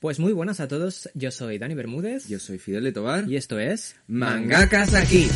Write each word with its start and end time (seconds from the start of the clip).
Pues 0.00 0.18
muy 0.18 0.32
buenas 0.32 0.60
a 0.60 0.68
todos, 0.68 1.10
yo 1.12 1.30
soy 1.30 1.58
Dani 1.58 1.74
Bermúdez. 1.74 2.26
Yo 2.26 2.38
soy 2.38 2.58
Fidel 2.58 2.84
de 2.84 2.92
Tobar. 2.92 3.28
Y 3.28 3.36
esto 3.36 3.58
es... 3.58 3.96
Mangakas 4.06 4.94
aquí. 4.94 5.28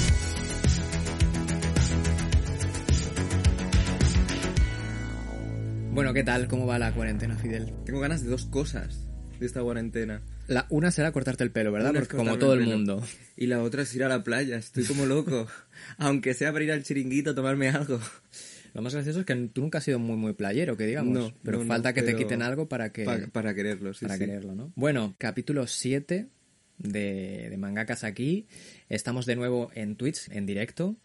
Bueno, 5.93 6.15
¿qué 6.15 6.24
tal? 6.24 6.48
¿Cómo 6.48 6.66
va 6.66 6.79
la 6.79 6.95
cuarentena, 6.95 7.37
Fidel? 7.37 7.74
Tengo 7.84 8.01
ganas 8.01 8.23
de 8.24 8.30
dos 8.30 8.46
cosas 8.46 9.07
de 9.38 9.45
esta 9.45 9.60
cuarentena. 9.60 10.23
La 10.46 10.66
una 10.71 10.91
será 10.91 11.12
cortarte 11.12 11.45
el 11.45 11.51
pelo, 11.51 11.73
¿verdad? 11.73 11.91
Una 11.91 12.01
Porque 12.01 12.16
como 12.16 12.38
todo 12.38 12.55
el 12.55 12.62
mundo. 12.62 13.05
Y 13.37 13.48
la 13.48 13.62
otra 13.62 13.82
es 13.82 13.95
ir 13.95 14.02
a 14.05 14.09
la 14.09 14.24
playa. 14.24 14.57
Estoy 14.57 14.84
como 14.84 15.05
loco. 15.05 15.46
Aunque 15.98 16.32
sea 16.32 16.52
para 16.52 16.65
ir 16.65 16.73
al 16.73 16.84
chiringuito 16.84 17.32
a 17.32 17.34
tomarme 17.34 17.69
algo. 17.69 18.01
Lo 18.75 18.83
más 18.83 18.95
gracioso 18.95 19.21
es 19.21 19.27
que 19.27 19.35
tú 19.53 19.61
nunca 19.61 19.79
has 19.79 19.85
sido 19.85 19.99
muy 19.99 20.17
muy 20.17 20.33
playero, 20.33 20.77
que 20.77 20.87
digamos. 20.87 21.13
No, 21.15 21.35
pero 21.43 21.59
no, 21.59 21.65
no, 21.65 21.69
falta 21.69 21.93
que 21.93 22.03
te 22.03 22.17
quiten 22.17 22.41
algo 22.43 22.69
para 22.69 22.91
que... 22.93 23.05
Pa- 23.05 23.27
para 23.30 23.55
quererlo, 23.55 23.93
sí, 23.95 24.07
para 24.07 24.15
sí. 24.17 24.21
quererlo, 24.21 24.55
¿no? 24.55 24.73
Bueno, 24.77 25.15
capítulo 25.19 25.67
7 25.67 26.29
de, 26.79 27.49
de 27.51 27.57
Mangakas 27.59 28.02
aquí. 28.05 28.46
Estamos 28.88 29.27
de 29.27 29.37
nuevo 29.37 29.71
en 29.74 29.96
Twitch, 29.96 30.29
en 30.30 30.46
directo, 30.46 30.96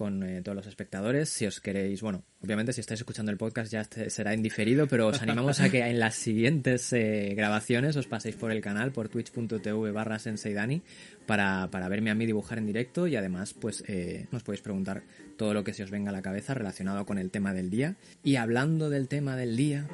con 0.00 0.22
eh, 0.22 0.40
todos 0.40 0.56
los 0.56 0.66
espectadores. 0.66 1.28
Si 1.28 1.44
os 1.44 1.60
queréis, 1.60 2.00
bueno, 2.00 2.24
obviamente 2.42 2.72
si 2.72 2.80
estáis 2.80 3.00
escuchando 3.00 3.30
el 3.30 3.36
podcast 3.36 3.70
ya 3.70 3.82
este- 3.82 4.08
será 4.08 4.32
indiferido, 4.32 4.86
pero 4.86 5.08
os 5.08 5.20
animamos 5.20 5.60
a 5.60 5.68
que 5.68 5.80
en 5.86 6.00
las 6.00 6.14
siguientes 6.14 6.90
eh, 6.94 7.34
grabaciones 7.36 7.96
os 7.96 8.06
paséis 8.06 8.34
por 8.34 8.50
el 8.50 8.62
canal, 8.62 8.92
por 8.92 9.10
twitch.tv 9.10 9.92
barra 9.92 10.18
senseidani, 10.18 10.80
para, 11.26 11.68
para 11.70 11.90
verme 11.90 12.10
a 12.10 12.14
mí 12.14 12.24
dibujar 12.24 12.56
en 12.56 12.66
directo 12.66 13.08
y 13.08 13.16
además 13.16 13.52
pues 13.52 13.84
eh, 13.88 14.26
nos 14.32 14.42
podéis 14.42 14.62
preguntar 14.62 15.02
todo 15.36 15.52
lo 15.52 15.64
que 15.64 15.74
se 15.74 15.82
os 15.82 15.90
venga 15.90 16.08
a 16.08 16.14
la 16.14 16.22
cabeza 16.22 16.54
relacionado 16.54 17.04
con 17.04 17.18
el 17.18 17.30
tema 17.30 17.52
del 17.52 17.68
día. 17.68 17.96
Y 18.24 18.36
hablando 18.36 18.88
del 18.88 19.06
tema 19.06 19.36
del 19.36 19.54
día... 19.54 19.86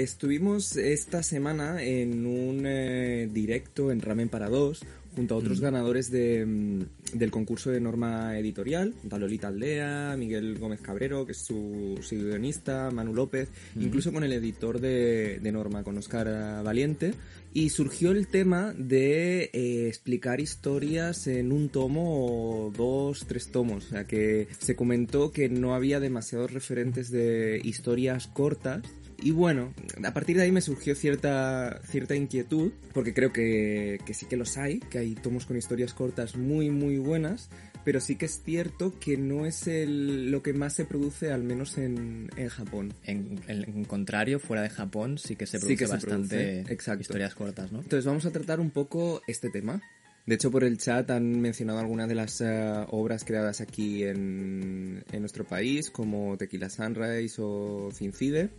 Estuvimos 0.00 0.78
esta 0.78 1.22
semana 1.22 1.82
en 1.82 2.24
un 2.24 2.62
eh, 2.64 3.28
directo 3.30 3.92
en 3.92 4.00
Ramen 4.00 4.30
para 4.30 4.48
dos 4.48 4.80
junto 5.14 5.34
a 5.34 5.36
otros 5.36 5.60
ganadores 5.60 6.10
de, 6.10 6.46
mm, 6.46 7.18
del 7.18 7.30
concurso 7.30 7.70
de 7.70 7.82
norma 7.82 8.38
editorial, 8.38 8.94
junto 8.98 9.16
a 9.16 9.18
Lolita 9.18 9.48
Aldea, 9.48 10.16
Miguel 10.16 10.56
Gómez 10.58 10.80
Cabrero, 10.80 11.26
que 11.26 11.32
es 11.32 11.38
su, 11.38 11.98
su 12.00 12.14
guionista, 12.14 12.90
Manu 12.90 13.12
López, 13.12 13.50
incluso 13.78 14.10
con 14.10 14.24
el 14.24 14.32
editor 14.32 14.80
de, 14.80 15.38
de 15.38 15.52
norma, 15.52 15.82
con 15.82 15.98
Oscar 15.98 16.62
Valiente, 16.64 17.12
y 17.52 17.68
surgió 17.68 18.12
el 18.12 18.28
tema 18.28 18.72
de 18.78 19.50
eh, 19.52 19.88
explicar 19.88 20.40
historias 20.40 21.26
en 21.26 21.52
un 21.52 21.68
tomo 21.68 22.66
o 22.66 22.70
dos, 22.70 23.26
tres 23.26 23.52
tomos, 23.52 23.84
o 23.84 23.88
sea 23.90 24.06
que 24.06 24.48
se 24.60 24.76
comentó 24.76 25.30
que 25.30 25.50
no 25.50 25.74
había 25.74 26.00
demasiados 26.00 26.52
referentes 26.52 27.10
de 27.10 27.60
historias 27.62 28.28
cortas 28.28 28.82
y 29.22 29.30
bueno, 29.30 29.72
a 30.04 30.12
partir 30.14 30.36
de 30.36 30.42
ahí 30.44 30.52
me 30.52 30.60
surgió 30.60 30.94
cierta, 30.94 31.80
cierta 31.88 32.14
inquietud, 32.16 32.72
porque 32.92 33.14
creo 33.14 33.32
que, 33.32 33.98
que 34.04 34.14
sí 34.14 34.26
que 34.26 34.36
los 34.36 34.56
hay, 34.56 34.80
que 34.80 34.98
hay 34.98 35.14
tomos 35.14 35.46
con 35.46 35.56
historias 35.56 35.94
cortas 35.94 36.36
muy, 36.36 36.70
muy 36.70 36.98
buenas, 36.98 37.48
pero 37.84 38.00
sí 38.00 38.16
que 38.16 38.26
es 38.26 38.42
cierto 38.44 38.98
que 39.00 39.16
no 39.16 39.46
es 39.46 39.66
el, 39.66 40.30
lo 40.30 40.42
que 40.42 40.52
más 40.52 40.74
se 40.74 40.84
produce, 40.84 41.32
al 41.32 41.42
menos 41.42 41.78
en, 41.78 42.28
en 42.36 42.48
Japón. 42.48 42.92
En, 43.04 43.40
en- 43.48 43.84
contrario, 43.84 44.38
fuera 44.38 44.62
de 44.62 44.70
Japón 44.70 45.18
sí 45.18 45.36
que 45.36 45.46
se 45.46 45.58
Sí 45.58 45.64
produce 45.66 45.76
que 45.78 45.86
se 45.86 45.92
bastante 45.92 46.64
produce, 46.64 47.00
historias 47.00 47.34
cortas, 47.34 47.72
¿no? 47.72 47.78
Entonces 47.80 48.04
vamos 48.04 48.26
a 48.26 48.30
tratar 48.30 48.60
un 48.60 48.70
poco 48.70 49.22
este 49.26 49.50
tema. 49.50 49.80
De 50.26 50.34
hecho, 50.34 50.50
por 50.50 50.62
el 50.62 50.76
chat 50.76 51.10
han 51.10 51.40
mencionado 51.40 51.78
algunas 51.80 52.06
de 52.06 52.14
las 52.14 52.40
eh, 52.42 52.84
obras 52.90 53.24
creadas 53.24 53.60
aquí 53.62 54.04
en, 54.04 55.02
en 55.10 55.20
nuestro 55.20 55.44
país, 55.44 55.90
como 55.90 56.36
Tequila 56.36 56.68
Sunrise 56.68 57.36
o 57.40 57.88
Cincide, 57.92 58.50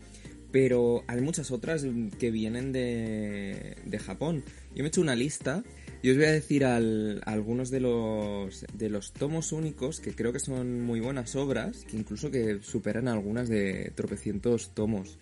pero 0.52 1.04
hay 1.08 1.22
muchas 1.22 1.52
otras 1.52 1.86
que 2.20 2.32
vienen 2.32 2.72
de, 2.72 3.76
de 3.86 4.00
Japón. 4.00 4.44
Yo 4.76 4.84
me 4.84 4.86
he 4.86 4.88
hecho 4.88 5.02
una 5.02 5.16
lista 5.16 5.64
y 6.04 6.10
os 6.10 6.18
voy 6.18 6.26
a 6.26 6.32
decir 6.32 6.66
al- 6.66 7.22
algunos 7.26 7.70
de 7.70 7.80
los, 7.80 8.66
de 8.74 8.90
los 8.90 9.12
tomos 9.14 9.52
únicos 9.52 10.00
que 10.00 10.14
creo 10.14 10.34
que 10.34 10.40
son 10.40 10.82
muy 10.82 11.00
buenas 11.00 11.36
obras, 11.36 11.86
que 11.90 11.96
incluso 11.98 12.32
que 12.32 12.60
superan 12.62 13.08
algunas 13.08 13.50
de 13.50 13.92
tropecientos 13.96 14.72
tomos. 14.74 15.20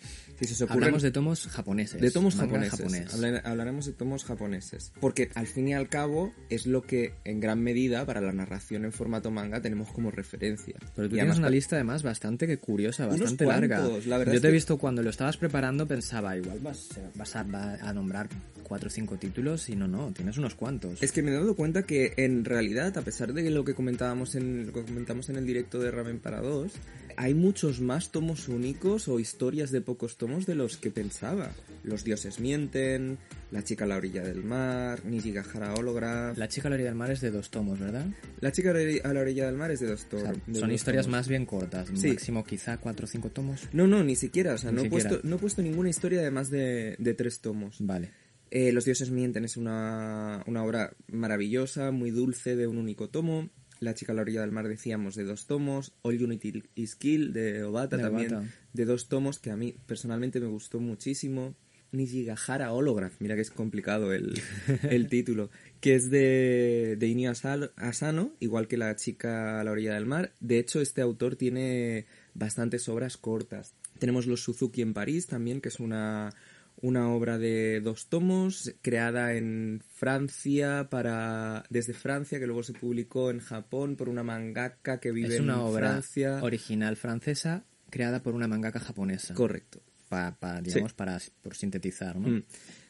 Si 0.47 0.55
se 0.55 0.63
ocurren- 0.65 0.71
Hablamos 0.83 1.01
de 1.01 1.11
tomos 1.11 1.47
japoneses. 1.47 1.99
de 2.01 2.11
tomos 2.11 2.35
japoneses. 2.35 2.79
japonés. 2.79 3.13
Habla- 3.13 3.41
hablaremos 3.43 3.85
de 3.85 3.93
tomos 3.93 4.23
japoneses. 4.23 4.91
Porque 5.01 5.29
al 5.35 5.47
fin 5.47 5.67
y 5.67 5.73
al 5.73 5.89
cabo 5.89 6.33
es 6.49 6.65
lo 6.65 6.81
que 6.81 7.13
en 7.25 7.39
gran 7.39 7.61
medida 7.61 8.05
para 8.05 8.21
la 8.21 8.31
narración 8.31 8.85
en 8.85 8.91
formato 8.93 9.31
manga 9.31 9.61
tenemos 9.61 9.89
como 9.91 10.11
referencia. 10.11 10.75
Pero 10.95 11.09
tú 11.09 11.15
Y 11.15 11.17
tienes 11.17 11.21
además 11.23 11.37
una 11.39 11.49
lista 11.49 11.75
además 11.75 12.03
bastante 12.03 12.47
que 12.47 12.57
curiosa, 12.57 13.05
Unos 13.07 13.19
bastante 13.19 13.45
larga. 13.45 13.79
la 14.05 14.23
Yo 14.23 14.25
te 14.25 14.37
he 14.37 14.41
que- 14.41 14.51
visto 14.51 14.77
cuando 14.77 15.03
lo 15.03 15.09
estabas 15.09 15.37
preparando 15.37 15.87
pensaba, 15.87 16.37
igual 16.37 16.59
vas, 16.61 16.89
vas 17.15 17.35
a, 17.35 17.43
va 17.43 17.75
a 17.75 17.93
nombrar 17.93 18.29
cuatro 18.63 18.87
o 18.87 18.91
cinco 18.91 19.17
títulos 19.17 19.67
y 19.69 19.75
no, 19.75 19.87
no, 19.87 20.11
tienes 20.13 20.37
unos 20.37 20.53
cuantos. 20.55 21.01
Es 21.01 21.11
que 21.11 21.23
me 21.23 21.31
he 21.31 21.33
dado 21.33 21.55
cuenta 21.55 21.83
que 21.83 22.13
en 22.17 22.45
realidad, 22.45 22.95
a 22.97 23.01
pesar 23.01 23.33
de 23.33 23.49
lo 23.49 23.65
que 23.65 23.73
comentábamos 23.73 24.35
en 24.35 24.67
lo 24.67 24.73
que 24.73 24.83
comentamos 24.83 25.27
en 25.29 25.37
el 25.37 25.45
directo 25.45 25.79
de 25.79 25.89
Ramen 25.91 26.19
para 26.19 26.39
dos, 26.41 26.73
hay 27.17 27.33
muchos 27.33 27.81
más 27.81 28.11
tomos 28.11 28.47
únicos 28.47 29.07
o 29.07 29.19
historias 29.19 29.71
de 29.71 29.81
pocos 29.81 30.17
tomos 30.17 30.45
de 30.45 30.55
los 30.55 30.77
que 30.77 30.91
pensaba. 30.91 31.51
Los 31.83 32.03
dioses 32.03 32.39
mienten, 32.39 33.17
La 33.51 33.63
chica 33.63 33.85
a 33.85 33.87
la 33.87 33.97
orilla 33.97 34.21
del 34.23 34.43
mar, 34.43 35.03
Nijigahara 35.05 35.73
Holograph. 35.73 36.37
La 36.37 36.47
chica 36.47 36.67
a 36.67 36.69
la 36.69 36.75
orilla 36.75 36.89
del 36.89 36.97
mar 36.97 37.11
es 37.11 37.21
de 37.21 37.31
dos 37.31 37.49
tomos, 37.49 37.79
¿verdad? 37.79 38.05
La 38.41 38.51
chica 38.51 38.69
a 38.71 39.13
la 39.13 39.19
orilla 39.21 39.45
del 39.47 39.55
mar 39.55 39.71
es 39.71 39.79
de 39.79 39.87
dos 39.87 40.03
O 40.05 40.07
tomos. 40.07 40.23
sea, 40.45 40.55
son 40.59 40.71
historias 40.71 41.05
tomos. 41.05 41.17
más 41.19 41.27
bien 41.27 41.45
cortas, 41.45 41.89
Sí. 41.95 42.09
máximo 42.09 42.43
quizá 42.43 42.77
cuatro 42.77 43.05
o 43.05 43.07
cinco 43.07 43.29
tomos. 43.29 43.67
No, 43.73 43.87
no, 43.87 44.03
ni 44.03 44.15
siquiera. 44.15 44.53
O 44.53 44.57
sea, 44.57 44.71
Ni 44.71 44.77
no 44.77 44.83
he, 44.83 44.89
puesto, 44.89 45.19
no 45.23 45.35
he 45.37 45.39
puesto 45.39 45.61
ninguna 45.61 45.89
historia 45.89 46.21
de 46.21 46.31
más 46.31 46.49
de, 46.49 46.95
de 46.99 47.13
tres 47.13 47.39
tomos. 47.41 47.77
Vale. 47.79 48.11
Eh, 48.51 48.71
Los 48.71 48.85
dioses 48.85 49.09
mienten 49.11 49.45
es 49.45 49.57
una, 49.57 50.43
una 50.47 50.63
obra 50.63 50.93
maravillosa, 51.07 51.91
muy 51.91 52.11
dulce, 52.11 52.55
de 52.55 52.67
un 52.67 52.77
único 52.77 53.09
tomo. 53.09 53.49
La 53.79 53.93
chica 53.93 54.11
a 54.11 54.15
la 54.15 54.21
orilla 54.21 54.41
del 54.41 54.51
mar, 54.51 54.67
decíamos, 54.67 55.15
de 55.15 55.23
dos 55.23 55.47
tomos. 55.47 55.93
All 56.01 56.21
Unity 56.21 56.63
is 56.75 56.95
Kill, 56.95 57.33
de 57.33 57.63
Obata, 57.63 57.97
De 57.97 58.03
también, 58.03 58.33
Obata. 58.33 58.49
de 58.73 58.85
dos 58.85 59.07
tomos, 59.07 59.39
que 59.39 59.51
a 59.51 59.55
mí 59.55 59.75
personalmente 59.85 60.39
me 60.39 60.47
gustó 60.47 60.79
muchísimo. 60.79 61.55
Nijigahara 61.91 62.71
Holograph, 62.71 63.13
mira 63.19 63.35
que 63.35 63.41
es 63.41 63.49
complicado 63.49 64.13
el, 64.13 64.39
el 64.89 65.07
título, 65.07 65.49
que 65.81 65.95
es 65.95 66.09
de, 66.11 66.95
de 66.99 67.07
Inio 67.07 67.31
Asano, 67.31 68.31
igual 68.39 68.67
que 68.67 68.77
La 68.77 68.95
chica 68.95 69.59
a 69.59 69.63
la 69.63 69.71
orilla 69.71 69.95
del 69.95 70.05
mar. 70.05 70.31
De 70.39 70.59
hecho, 70.59 70.81
este 70.81 71.01
autor 71.01 71.35
tiene 71.35 72.05
bastantes 72.33 72.87
obras 72.89 73.17
cortas. 73.17 73.73
Tenemos 73.97 74.27
Los 74.27 74.43
Suzuki 74.43 74.81
en 74.81 74.93
París 74.93 75.27
también, 75.27 75.61
que 75.61 75.69
es 75.69 75.79
una, 75.79 76.33
una 76.81 77.09
obra 77.13 77.37
de 77.37 77.81
dos 77.81 78.07
tomos, 78.07 78.73
creada 78.81 79.33
en 79.33 79.81
Francia 79.93 80.87
para 80.89 81.63
desde 81.69 81.93
Francia, 81.93 82.39
que 82.39 82.45
luego 82.47 82.63
se 82.63 82.73
publicó 82.73 83.31
en 83.31 83.39
Japón 83.39 83.95
por 83.95 84.07
una 84.09 84.23
mangaka 84.23 84.99
que 84.99 85.11
vive 85.11 85.35
Es 85.35 85.41
una 85.41 85.53
en 85.55 85.59
obra 85.59 85.89
Francia. 85.91 86.39
original 86.41 86.95
francesa 86.95 87.65
creada 87.89 88.21
por 88.23 88.33
una 88.35 88.47
mangaka 88.47 88.79
japonesa. 88.79 89.33
Correcto. 89.33 89.81
Pa- 90.09 90.35
pa- 90.39 90.61
digamos, 90.61 90.91
Sí. 90.91 90.95
para, 90.97 91.19
por 91.41 91.55
sintetizar, 91.55 92.15
¿no? 92.17 92.27
Mm. 92.29 92.43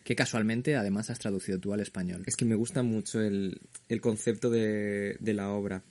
Que 0.04 0.16
casualmente 0.16 0.76
además 0.76 1.10
has 1.10 1.20
traducido 1.20 1.60
tú 1.60 1.74
al 1.74 1.82
español. 1.82 2.24
Es 2.26 2.36
que 2.36 2.46
me 2.46 2.56
gusta 2.56 2.82
mucho 2.84 3.22
el, 3.22 3.62
el 3.90 4.02
concepto 4.02 4.50
de, 4.50 5.18
de 5.20 5.34
la 5.34 5.52
obra. 5.52 5.84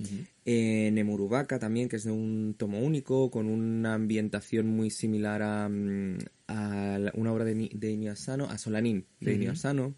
Eh, 0.44 0.90
Nemurubaka 0.92 1.58
también, 1.58 1.88
que 1.88 1.96
es 1.96 2.04
de 2.04 2.10
un 2.10 2.54
tomo 2.58 2.80
único, 2.80 3.30
con 3.30 3.46
una 3.46 3.94
ambientación 3.94 4.66
muy 4.66 4.90
similar 4.90 5.42
a, 5.42 5.68
mm, 5.68 6.18
a 6.48 6.98
una 7.14 7.32
obra 7.32 7.44
de, 7.44 7.70
de 7.72 7.90
Inio 7.90 8.12
Asano, 8.12 8.46
a 8.46 8.58
Solanin, 8.58 9.06
de 9.20 9.34
Inio 9.34 9.52
Asano. 9.52 9.94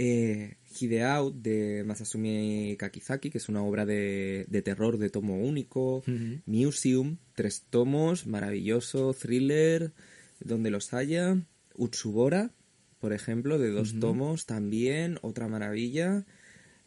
Eh, 0.00 0.56
Hideout, 0.78 1.34
de 1.34 1.82
Masasumi 1.84 2.76
Kakizaki, 2.78 3.30
que 3.30 3.38
es 3.38 3.48
una 3.48 3.62
obra 3.62 3.84
de, 3.84 4.46
de 4.48 4.62
terror 4.62 4.98
de 4.98 5.10
tomo 5.10 5.38
único. 5.40 6.04
Museum, 6.46 7.16
tres 7.34 7.64
tomos, 7.68 8.26
maravilloso, 8.26 9.12
thriller, 9.14 9.92
donde 10.40 10.70
los 10.70 10.92
haya. 10.94 11.36
Utsubora, 11.74 12.50
por 13.00 13.12
ejemplo, 13.12 13.58
de 13.58 13.70
dos 13.70 13.98
tomos 14.00 14.46
también, 14.46 15.18
otra 15.22 15.48
maravilla. 15.48 16.24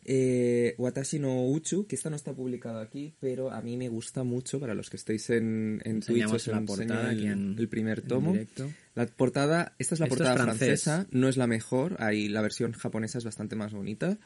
eh, 0.03 0.73
Watashi 0.79 1.19
no 1.19 1.45
Uchu, 1.47 1.85
que 1.85 1.95
esta 1.95 2.09
no 2.09 2.15
está 2.15 2.33
publicada 2.33 2.81
aquí, 2.81 3.13
pero 3.19 3.51
a 3.51 3.61
mí 3.61 3.77
me 3.77 3.87
gusta 3.87 4.23
mucho, 4.23 4.59
para 4.59 4.73
los 4.73 4.89
que 4.89 4.97
estéis 4.97 5.29
en, 5.29 5.79
en 5.85 5.99
Twitch, 6.01 6.25
os 6.25 6.47
la 6.47 6.61
portada 6.61 7.11
el, 7.11 7.23
en- 7.23 7.55
el 7.59 7.67
primer 7.69 7.99
en 7.99 8.07
tomo. 8.07 8.31
directo. 8.33 8.71
La 8.95 9.05
portada, 9.05 9.75
esta 9.77 9.93
es 9.95 9.99
la 9.99 10.07
Esto 10.07 10.15
es 10.23 10.29
portada 10.29 10.37
francés. 10.43 10.83
francesa, 10.83 11.07
no 11.11 11.29
es 11.29 11.37
la 11.37 11.45
mejor, 11.47 11.97
ahí 11.99 12.27
la 12.29 12.41
versión 12.41 12.71
japonesa 12.73 13.19
es 13.19 13.25
bastante 13.25 13.55
más 13.55 13.73
bonita, 13.73 14.17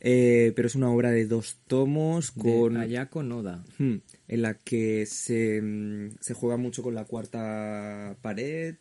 eh, 0.00 0.52
pero 0.54 0.68
es 0.68 0.76
una 0.76 0.90
obra 0.90 1.10
de 1.10 1.26
dos 1.26 1.56
tomos 1.66 2.30
con... 2.30 2.74
De 2.74 2.80
Ayako 2.80 3.24
Noda. 3.24 3.64
Hmm, 3.78 3.96
en 4.28 4.42
la 4.42 4.54
que 4.54 5.04
se, 5.06 5.60
mm, 5.60 6.18
se 6.20 6.34
juega 6.34 6.56
mucho 6.56 6.84
con 6.84 6.94
la 6.94 7.04
cuarta 7.06 8.16
pared, 8.22 8.76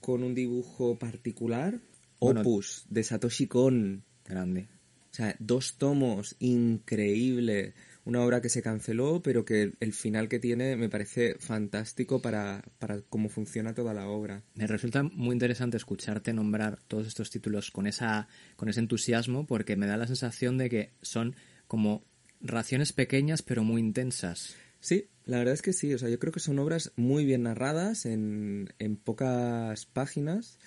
con 0.00 0.22
un 0.22 0.34
dibujo 0.34 0.98
particular. 0.98 1.80
Bueno- 2.20 2.40
Opus, 2.40 2.84
de 2.88 3.02
Satoshi 3.02 3.46
Kon. 3.46 4.04
Grande. 4.24 4.68
O 5.10 5.14
sea, 5.14 5.34
dos 5.38 5.76
tomos, 5.78 6.36
increíble. 6.38 7.74
Una 8.04 8.22
obra 8.24 8.40
que 8.40 8.48
se 8.48 8.62
canceló, 8.62 9.20
pero 9.22 9.44
que 9.44 9.72
el 9.80 9.92
final 9.92 10.28
que 10.28 10.38
tiene 10.38 10.76
me 10.76 10.88
parece 10.88 11.34
fantástico 11.38 12.22
para, 12.22 12.62
para 12.78 13.00
cómo 13.02 13.28
funciona 13.28 13.74
toda 13.74 13.92
la 13.94 14.08
obra. 14.08 14.42
Me 14.54 14.66
resulta 14.66 15.02
muy 15.02 15.34
interesante 15.34 15.76
escucharte 15.76 16.32
nombrar 16.32 16.78
todos 16.88 17.06
estos 17.06 17.30
títulos 17.30 17.70
con 17.70 17.86
esa 17.86 18.28
con 18.56 18.68
ese 18.68 18.80
entusiasmo 18.80 19.46
porque 19.46 19.76
me 19.76 19.86
da 19.86 19.96
la 19.96 20.06
sensación 20.06 20.56
de 20.56 20.70
que 20.70 20.92
son 21.02 21.36
como 21.66 22.02
raciones 22.40 22.92
pequeñas 22.92 23.42
pero 23.42 23.62
muy 23.64 23.80
intensas. 23.80 24.56
Sí, 24.80 25.08
la 25.26 25.38
verdad 25.38 25.54
es 25.54 25.62
que 25.62 25.72
sí. 25.72 25.92
O 25.92 25.98
sea, 25.98 26.08
yo 26.08 26.18
creo 26.18 26.32
que 26.32 26.40
son 26.40 26.58
obras 26.60 26.92
muy 26.96 27.24
bien 27.26 27.42
narradas 27.42 28.06
en, 28.06 28.72
en 28.78 28.96
pocas 28.96 29.84
páginas 29.86 30.58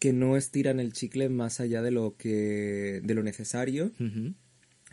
que 0.00 0.12
no 0.12 0.36
estiran 0.36 0.80
el 0.80 0.92
chicle 0.92 1.28
más 1.28 1.60
allá 1.60 1.82
de 1.82 1.92
lo 1.92 2.16
que 2.16 3.00
de 3.04 3.14
lo 3.14 3.22
necesario 3.22 3.92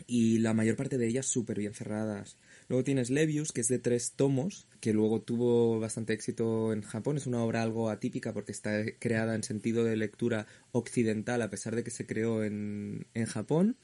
y 0.06 0.38
la 0.38 0.54
mayor 0.54 0.76
parte 0.76 0.98
de 0.98 1.08
ellas 1.08 1.26
súper 1.26 1.58
bien 1.58 1.74
cerradas. 1.74 2.36
Luego 2.68 2.84
tienes 2.84 3.08
Levius, 3.08 3.50
que 3.50 3.62
es 3.62 3.68
de 3.68 3.78
tres 3.78 4.12
tomos, 4.12 4.68
que 4.80 4.92
luego 4.92 5.22
tuvo 5.22 5.80
bastante 5.80 6.12
éxito 6.12 6.72
en 6.74 6.82
Japón. 6.82 7.16
Es 7.16 7.26
una 7.26 7.42
obra 7.42 7.62
algo 7.62 7.88
atípica 7.88 8.34
porque 8.34 8.52
está 8.52 8.84
creada 8.98 9.34
en 9.34 9.42
sentido 9.42 9.82
de 9.82 9.96
lectura 9.96 10.46
occidental, 10.72 11.40
a 11.40 11.50
pesar 11.50 11.74
de 11.74 11.82
que 11.82 11.90
se 11.90 12.06
creó 12.06 12.44
en, 12.44 13.06
en 13.14 13.24
Japón. 13.24 13.76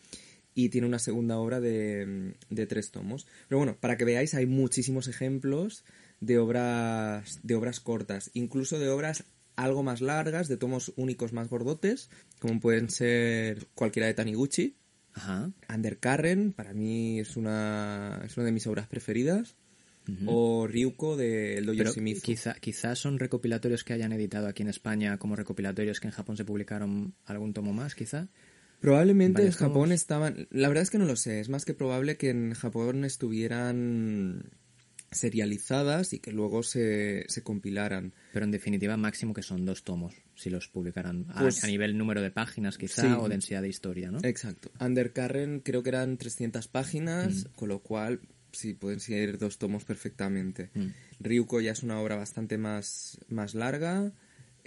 Y 0.54 0.68
tiene 0.68 0.86
una 0.86 0.98
segunda 0.98 1.38
obra 1.38 1.58
de, 1.60 2.34
de 2.50 2.66
tres 2.66 2.90
tomos. 2.90 3.26
Pero 3.48 3.58
bueno, 3.58 3.76
para 3.80 3.96
que 3.96 4.04
veáis, 4.04 4.34
hay 4.34 4.46
muchísimos 4.46 5.08
ejemplos 5.08 5.84
de 6.20 6.38
obras, 6.38 7.40
de 7.42 7.54
obras 7.56 7.80
cortas, 7.80 8.30
incluso 8.34 8.78
de 8.78 8.90
obras 8.90 9.24
algo 9.56 9.82
más 9.82 10.00
largas, 10.00 10.48
de 10.48 10.56
tomos 10.56 10.92
únicos 10.96 11.32
más 11.32 11.48
gordotes, 11.48 12.10
como 12.38 12.60
pueden 12.60 12.90
ser 12.90 13.66
cualquiera 13.74 14.06
de 14.06 14.14
Taniguchi, 14.14 14.76
Ajá. 15.14 15.50
Undercurrent, 15.72 16.54
para 16.54 16.74
mí 16.74 17.20
es 17.20 17.36
una, 17.36 18.20
es 18.24 18.36
una 18.36 18.46
de 18.46 18.52
mis 18.52 18.66
obras 18.66 18.88
preferidas. 18.88 19.56
O 20.26 20.66
Ryuko 20.66 21.16
de 21.16 21.62
Dojo 21.62 21.78
Pero 21.78 21.92
Shimizu. 21.94 22.20
quizá, 22.20 22.54
quizás 22.54 22.98
son 22.98 23.18
recopilatorios 23.18 23.84
que 23.84 23.94
hayan 23.94 24.12
editado 24.12 24.48
aquí 24.48 24.62
en 24.62 24.68
España 24.68 25.16
como 25.16 25.34
recopilatorios 25.34 25.98
que 25.98 26.08
en 26.08 26.12
Japón 26.12 26.36
se 26.36 26.44
publicaron 26.44 27.14
algún 27.24 27.54
tomo 27.54 27.72
más, 27.72 27.94
quizá. 27.94 28.28
Probablemente 28.80 29.46
en 29.46 29.52
Japón 29.52 29.84
tomos. 29.84 29.92
estaban... 29.92 30.46
La 30.50 30.68
verdad 30.68 30.82
es 30.82 30.90
que 30.90 30.98
no 30.98 31.06
lo 31.06 31.16
sé. 31.16 31.40
Es 31.40 31.48
más 31.48 31.64
que 31.64 31.72
probable 31.72 32.18
que 32.18 32.28
en 32.28 32.52
Japón 32.52 33.06
estuvieran 33.06 34.50
serializadas 35.10 36.12
y 36.12 36.18
que 36.18 36.32
luego 36.32 36.62
se, 36.62 37.24
se 37.28 37.42
compilaran. 37.42 38.12
Pero 38.32 38.44
en 38.44 38.50
definitiva, 38.50 38.96
máximo 38.96 39.32
que 39.34 39.42
son 39.42 39.64
dos 39.64 39.82
tomos, 39.84 40.14
si 40.34 40.50
los 40.50 40.68
publicaran 40.68 41.26
a, 41.30 41.40
Pues- 41.40 41.62
a 41.64 41.66
nivel 41.66 41.96
número 41.96 42.20
de 42.22 42.30
páginas, 42.30 42.78
quizá, 42.78 43.02
Sí. 43.02 43.08
o 43.18 43.28
densidad 43.28 43.62
de 43.62 43.68
historia, 43.68 44.10
¿no? 44.10 44.18
Exacto. 44.22 44.70
Undercurrent 44.80 45.62
creo 45.64 45.82
que 45.82 45.90
eran 45.90 46.16
300 46.16 46.68
páginas, 46.68 47.48
con 47.54 47.68
lo 47.68 47.80
cual 47.80 48.20
sí, 48.52 48.74
pueden 48.74 49.00
ser 49.00 49.38
dos 49.38 49.58
tomos 49.58 49.84
perfectamente. 49.84 50.70
Mm. 50.74 50.86
Ryuko 51.20 51.60
ya 51.60 51.72
es 51.72 51.82
una 51.82 52.00
obra 52.00 52.16
bastante 52.16 52.56
más, 52.58 53.18
más 53.28 53.54
larga. 53.54 54.12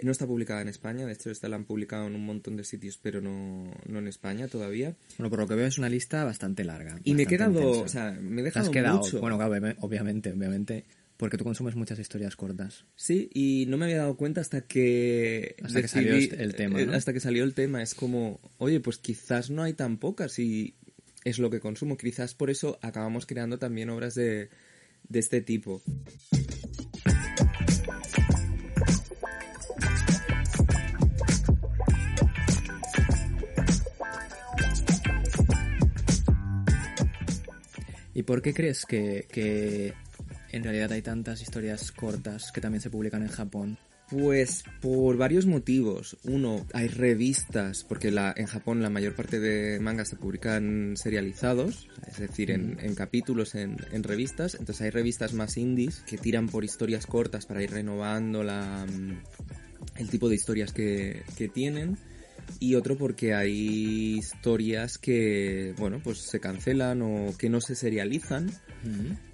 No 0.03 0.11
está 0.11 0.27
publicada 0.27 0.61
en 0.61 0.67
España, 0.67 1.05
de 1.07 1.13
hecho 1.13 1.31
esta 1.31 1.49
la 1.49 1.55
han 1.55 1.65
publicado 1.65 2.05
en 2.07 2.13
un 2.15 2.25
montón 2.25 2.55
de 2.55 2.63
sitios, 2.63 2.99
pero 3.01 3.19
no, 3.19 3.71
no 3.87 3.99
en 3.99 4.07
España 4.07 4.47
todavía. 4.47 4.95
Bueno, 5.17 5.29
por 5.31 5.39
lo 5.39 5.47
que 5.47 5.55
veo 5.55 5.65
es 5.65 5.77
una 5.79 5.89
lista 5.89 6.23
bastante 6.23 6.63
larga. 6.63 6.99
Y 7.03 7.15
me 7.15 7.23
he 7.23 7.25
quedado, 7.25 7.59
intensa. 7.59 7.81
o 7.81 7.87
sea, 7.87 8.11
me 8.21 8.41
he 8.41 8.43
Te 8.43 8.49
has 8.49 8.53
dejado 8.55 8.71
quedado, 8.71 8.97
mucho. 8.99 9.19
bueno, 9.21 9.37
claro, 9.37 9.55
obvi- 9.55 9.75
obviamente, 9.79 10.31
obviamente, 10.33 10.85
porque 11.17 11.35
tú 11.37 11.43
consumes 11.43 11.75
muchas 11.75 11.97
historias 11.97 12.35
cortas. 12.35 12.85
Sí, 12.95 13.27
y 13.33 13.65
no 13.69 13.77
me 13.77 13.85
había 13.85 13.97
dado 13.97 14.17
cuenta 14.17 14.39
hasta 14.41 14.61
que... 14.61 15.55
Hasta 15.63 15.81
que 15.81 15.87
salió 15.87 16.13
el 16.15 16.53
tema, 16.53 16.79
eh, 16.79 16.85
¿no? 16.85 16.93
Hasta 16.93 17.11
que 17.11 17.19
salió 17.19 17.43
el 17.43 17.55
tema. 17.55 17.81
Es 17.81 17.95
como, 17.95 18.39
oye, 18.59 18.79
pues 18.79 18.99
quizás 18.99 19.49
no 19.49 19.63
hay 19.63 19.73
tan 19.73 19.97
pocas 19.97 20.37
y 20.37 20.75
es 21.23 21.39
lo 21.39 21.49
que 21.49 21.59
consumo. 21.59 21.97
Quizás 21.97 22.35
por 22.35 22.51
eso 22.51 22.77
acabamos 22.83 23.25
creando 23.25 23.57
también 23.57 23.89
obras 23.89 24.13
de, 24.13 24.49
de 25.09 25.17
este 25.19 25.41
tipo. 25.41 25.81
¿Y 38.17 38.23
por 38.23 38.41
qué 38.41 38.51
crees 38.51 38.87
que, 38.87 39.27
que 39.31 39.93
en 40.51 40.63
realidad 40.63 40.91
hay 40.91 41.03
tantas 41.03 41.39
historias 41.39 41.91
cortas 41.91 42.51
que 42.51 42.59
también 42.59 42.81
se 42.81 42.89
publican 42.89 43.21
en 43.21 43.27
Japón? 43.27 43.77
Pues 44.09 44.63
por 44.81 45.17
varios 45.17 45.45
motivos. 45.45 46.17
Uno, 46.23 46.65
hay 46.73 46.87
revistas, 46.87 47.83
porque 47.83 48.09
la, 48.09 48.33
en 48.35 48.47
Japón 48.47 48.81
la 48.81 48.89
mayor 48.89 49.13
parte 49.13 49.39
de 49.39 49.79
mangas 49.79 50.07
se 50.07 50.15
publican 50.15 50.95
serializados, 50.97 51.89
es 52.07 52.17
decir, 52.17 52.49
en, 52.49 52.79
en 52.79 52.95
capítulos, 52.95 53.53
en, 53.53 53.77
en 53.91 54.01
revistas. 54.01 54.55
Entonces 54.55 54.81
hay 54.81 54.89
revistas 54.89 55.33
más 55.33 55.55
indies 55.55 55.99
que 56.07 56.17
tiran 56.17 56.49
por 56.49 56.63
historias 56.63 57.05
cortas 57.05 57.45
para 57.45 57.61
ir 57.61 57.69
renovando 57.69 58.41
la, 58.41 58.83
mm, 58.87 59.21
el 59.97 60.09
tipo 60.09 60.27
de 60.27 60.33
historias 60.33 60.73
que, 60.73 61.21
que 61.37 61.49
tienen. 61.49 61.99
Y 62.59 62.75
otro 62.75 62.97
porque 62.97 63.33
hay 63.33 64.17
historias 64.17 64.97
que, 64.97 65.73
bueno, 65.77 65.99
pues 66.03 66.19
se 66.19 66.39
cancelan 66.39 67.01
o 67.01 67.35
que 67.37 67.49
no 67.49 67.61
se 67.61 67.75
serializan 67.75 68.49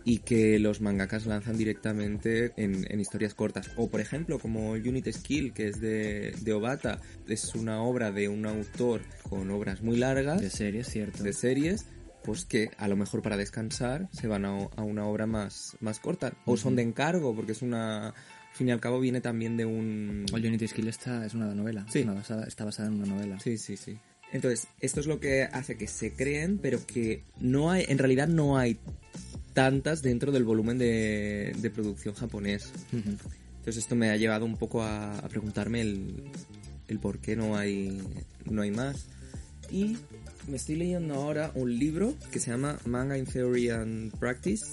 y 0.03 0.19
que 0.19 0.57
los 0.57 0.81
mangakas 0.81 1.25
lanzan 1.25 1.57
directamente 1.57 2.53
en, 2.57 2.85
en 2.91 2.99
historias 2.99 3.33
cortas. 3.35 3.69
O 3.75 3.89
por 3.89 4.01
ejemplo, 4.01 4.39
como 4.39 4.71
Unit 4.71 5.07
Skill, 5.11 5.53
que 5.53 5.67
es 5.67 5.79
de, 5.79 6.33
de 6.41 6.53
Obata, 6.53 6.99
es 7.27 7.53
una 7.55 7.81
obra 7.83 8.11
de 8.11 8.27
un 8.29 8.45
autor 8.45 9.01
con 9.29 9.49
obras 9.51 9.81
muy 9.81 9.97
largas, 9.97 10.41
De 10.41 10.49
series, 10.49 10.87
cierto. 10.87 11.23
de 11.23 11.33
series, 11.33 11.85
pues 12.23 12.45
que 12.45 12.71
a 12.77 12.87
lo 12.87 12.95
mejor 12.95 13.21
para 13.21 13.37
descansar 13.37 14.09
se 14.11 14.27
van 14.27 14.45
a, 14.45 14.57
a 14.75 14.81
una 14.83 15.05
obra 15.05 15.25
más, 15.27 15.75
más 15.81 15.99
corta. 15.99 16.33
O 16.45 16.57
son 16.57 16.75
de 16.75 16.81
encargo, 16.83 17.35
porque 17.35 17.51
es 17.51 17.61
una... 17.61 18.07
Al 18.09 18.57
fin 18.57 18.67
y 18.67 18.71
al 18.71 18.79
cabo 18.79 18.99
viene 18.99 19.19
también 19.19 19.57
de 19.57 19.65
un... 19.65 20.25
All 20.31 20.45
Unity 20.45 20.67
Skill 20.67 20.87
está, 20.87 21.25
es 21.25 21.33
una 21.33 21.53
novela. 21.55 21.85
Sí. 21.89 22.01
Una 22.03 22.13
basada- 22.13 22.45
está 22.45 22.65
basada 22.65 22.87
en 22.89 22.95
una 22.95 23.07
novela. 23.07 23.39
Sí, 23.39 23.57
sí, 23.57 23.77
sí. 23.77 23.97
Entonces, 24.31 24.67
esto 24.79 24.99
es 24.99 25.05
lo 25.07 25.19
que 25.19 25.43
hace 25.43 25.75
que 25.77 25.87
se 25.87 26.13
creen, 26.13 26.59
pero 26.59 26.85
que 26.85 27.23
no 27.39 27.71
hay, 27.71 27.85
en 27.87 27.97
realidad 27.97 28.27
no 28.27 28.57
hay 28.57 28.77
tantas 29.53 30.01
dentro 30.01 30.31
del 30.31 30.43
volumen 30.43 30.77
de, 30.77 31.55
de 31.57 31.69
producción 31.69 32.15
japonés. 32.15 32.71
Ujú. 32.91 33.09
Entonces 33.57 33.83
esto 33.83 33.95
me 33.95 34.09
ha 34.09 34.17
llevado 34.17 34.45
un 34.45 34.57
poco 34.57 34.81
a, 34.83 35.17
a 35.19 35.29
preguntarme 35.29 35.81
el, 35.81 36.23
el 36.87 36.99
por 36.99 37.19
qué 37.19 37.35
no 37.35 37.55
hay, 37.55 38.01
no 38.45 38.61
hay 38.61 38.71
más. 38.71 39.05
Y 39.71 39.97
me 40.47 40.57
estoy 40.57 40.75
leyendo 40.75 41.13
ahora 41.15 41.51
un 41.55 41.77
libro 41.77 42.15
que 42.31 42.39
se 42.39 42.51
llama 42.51 42.77
Manga 42.85 43.17
in 43.17 43.25
Theory 43.25 43.69
and 43.69 44.15
Practice. 44.17 44.65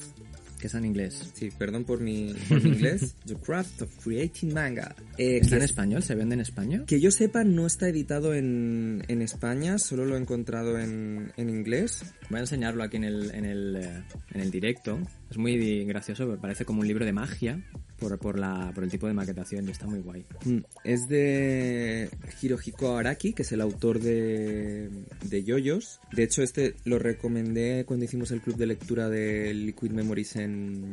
Que 0.60 0.66
está 0.66 0.76
en 0.78 0.84
inglés. 0.84 1.30
Sí, 1.32 1.48
perdón 1.56 1.84
por 1.84 2.00
mi, 2.00 2.34
por 2.50 2.62
mi 2.62 2.68
inglés. 2.72 3.14
The 3.26 3.34
Craft 3.36 3.80
of 3.80 4.04
Creating 4.04 4.52
Manga. 4.52 4.94
Eh, 5.16 5.38
¿Está 5.38 5.56
en 5.56 5.62
es- 5.62 5.70
español? 5.70 6.02
¿Se 6.02 6.14
vende 6.14 6.34
en 6.34 6.42
español? 6.42 6.84
que 6.86 7.00
yo 7.00 7.10
sepa, 7.10 7.44
no 7.44 7.66
está 7.66 7.88
editado 7.88 8.34
en, 8.34 9.02
en 9.08 9.22
España, 9.22 9.78
solo 9.78 10.04
lo 10.04 10.16
he 10.16 10.20
encontrado 10.20 10.78
en, 10.78 11.32
en 11.38 11.48
inglés. 11.48 12.02
Voy 12.28 12.38
a 12.38 12.40
enseñarlo 12.42 12.82
aquí 12.82 12.98
en 12.98 13.04
el, 13.04 13.30
en 13.34 13.46
el, 13.46 13.76
eh, 13.76 14.02
en 14.34 14.40
el 14.42 14.50
directo. 14.50 14.98
Es 15.30 15.38
muy 15.38 15.84
gracioso, 15.86 16.36
parece 16.38 16.66
como 16.66 16.80
un 16.82 16.88
libro 16.88 17.06
de 17.06 17.12
magia 17.14 17.64
por, 18.00 18.18
por, 18.18 18.38
la, 18.38 18.72
por 18.74 18.82
el 18.84 18.90
tipo 18.90 19.06
de 19.06 19.12
maquetación 19.14 19.68
y 19.68 19.70
está 19.70 19.86
muy 19.86 20.00
guay. 20.00 20.24
Mm, 20.44 20.58
Es 20.84 21.06
de 21.08 22.08
Hirohiko 22.40 22.96
Araki, 22.96 23.32
que 23.32 23.42
es 23.42 23.52
el 23.52 23.60
autor 23.60 24.00
de, 24.00 24.88
de 25.24 25.44
Yoyos. 25.44 26.00
De 26.12 26.24
hecho, 26.24 26.42
este 26.42 26.74
lo 26.84 26.98
recomendé 26.98 27.84
cuando 27.86 28.04
hicimos 28.06 28.30
el 28.30 28.40
club 28.40 28.56
de 28.56 28.66
lectura 28.66 29.08
de 29.08 29.54
Liquid 29.54 29.90
Memories 29.92 30.36
en, 30.36 30.92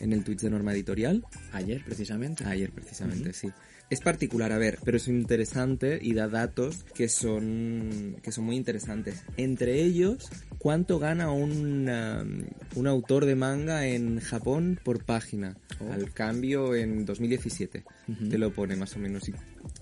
en 0.00 0.12
el 0.12 0.24
Twitch 0.24 0.40
de 0.40 0.50
Norma 0.50 0.72
Editorial. 0.72 1.24
Ayer, 1.52 1.82
precisamente. 1.84 2.44
Ayer, 2.44 2.70
precisamente, 2.70 3.32
sí. 3.32 3.50
Es 3.90 4.00
particular, 4.00 4.52
a 4.52 4.58
ver, 4.58 4.78
pero 4.84 4.98
es 4.98 5.08
interesante 5.08 5.98
y 6.00 6.14
da 6.14 6.28
datos 6.28 6.84
que 6.94 7.08
son, 7.08 8.16
que 8.22 8.30
son 8.30 8.44
muy 8.44 8.54
interesantes. 8.54 9.24
Entre 9.36 9.82
ellos, 9.82 10.30
¿cuánto 10.58 11.00
gana 11.00 11.32
un, 11.32 11.88
um, 11.88 12.44
un 12.76 12.86
autor 12.86 13.24
de 13.24 13.34
manga 13.34 13.88
en 13.88 14.20
Japón 14.20 14.78
por 14.84 15.04
página? 15.04 15.56
Oh. 15.80 15.92
Al 15.92 16.12
cambio 16.12 16.76
en 16.76 17.04
2017. 17.04 17.82
Ujú. 18.06 18.28
Te 18.28 18.38
lo 18.38 18.52
pone 18.52 18.76
más 18.76 18.94
o 18.94 19.00
menos. 19.00 19.24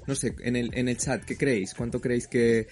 No 0.07 0.15
sé, 0.15 0.35
en 0.41 0.57
el, 0.57 0.71
en 0.73 0.89
el 0.89 0.97
chat, 0.97 1.23
¿qué 1.25 1.37
creéis? 1.37 1.75
¿Cuánto 1.75 2.01
creéis 2.01 2.29
que, 2.29 2.67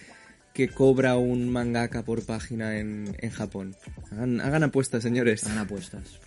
que 0.54 0.68
cobra 0.68 1.18
un 1.18 1.50
mangaka 1.50 2.02
por 2.02 2.24
página 2.24 2.78
en, 2.78 3.14
en 3.18 3.30
Japón? 3.30 3.76
Hagan, 4.10 4.40
hagan 4.40 4.62
apuestas, 4.62 5.02
señores. 5.02 5.44
Hagan 5.44 5.58
apuestas. 5.58 6.18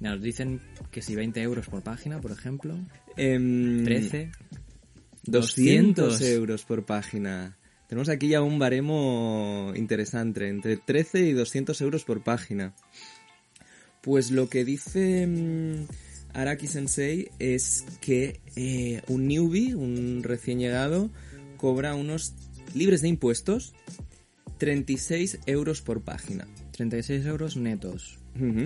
Nos 0.00 0.20
dicen 0.20 0.60
que 0.90 1.02
si 1.02 1.14
20 1.14 1.40
euros 1.42 1.66
por 1.68 1.82
página, 1.82 2.20
por 2.20 2.30
ejemplo, 2.32 2.78
Em, 3.16 3.84
13, 3.84 4.30
200 5.24 5.96
200 5.96 6.20
euros 6.22 6.64
por 6.64 6.84
página. 6.84 7.56
Tenemos 7.88 8.08
aquí 8.08 8.28
ya 8.28 8.42
un 8.42 8.58
baremo 8.58 9.72
interesante, 9.74 10.48
entre 10.48 10.76
13 10.76 11.20
y 11.20 11.32
200 11.32 11.80
euros 11.80 12.04
por 12.04 12.22
página. 12.22 12.74
Pues 14.02 14.30
lo 14.30 14.48
que 14.48 14.64
dice 14.64 15.26
mm, 15.26 15.86
Araki 16.34 16.66
Sensei 16.66 17.30
es 17.38 17.84
que 18.00 18.40
eh, 18.54 19.02
un 19.08 19.28
newbie, 19.28 19.74
un 19.74 20.22
recién 20.22 20.58
llegado, 20.58 21.10
cobra 21.56 21.94
unos 21.94 22.34
libres 22.74 23.00
de 23.00 23.08
impuestos 23.08 23.74
36 24.58 25.38
euros 25.46 25.82
por 25.82 26.02
página. 26.02 26.46
36 26.72 27.24
euros 27.26 27.56
netos 27.56 28.18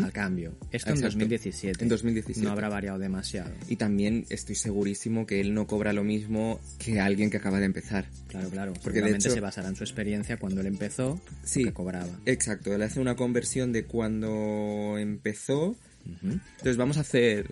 al 0.03 0.11
cambio. 0.13 0.51
Esto 0.73 0.91
en 0.91 0.97
Exacto. 0.97 1.03
2017. 1.07 1.85
En 1.85 1.89
2017. 1.89 2.45
No 2.45 2.51
habrá 2.51 2.69
variado 2.69 2.99
demasiado. 2.99 3.53
Y 3.69 3.77
también 3.77 4.27
estoy 4.29 4.57
segurísimo 4.57 5.27
que 5.27 5.41
él 5.41 5.55
no 5.55 5.69
cobra 5.69 5.93
lo 5.93 6.03
mismo 6.03 6.61
que 6.81 6.99
alguien 6.99 7.31
que 7.31 7.37
acaba 7.37 7.61
de 7.61 7.67
empezar. 7.67 8.07
Claro, 8.27 8.51
claro. 8.51 8.73
Porque 8.83 9.01
de 9.01 9.13
hecho- 9.13 9.31
se 9.31 9.39
basará 9.39 9.69
en 9.69 9.77
su 9.77 9.85
experiencia 9.85 10.39
cuando 10.39 10.61
él 10.61 10.67
empezó, 10.67 11.21
Sí. 11.45 11.63
que 11.63 11.73
cobraba. 11.73 12.11
Exacto, 12.27 12.75
él 12.75 12.83
hace 12.83 12.99
una 12.99 13.15
conversión 13.15 13.71
de 13.73 13.85
cuando 13.85 14.97
empezó. 14.99 15.77
Entonces 16.21 16.77
vamos 16.77 16.97
a 16.97 17.01
hacer 17.03 17.47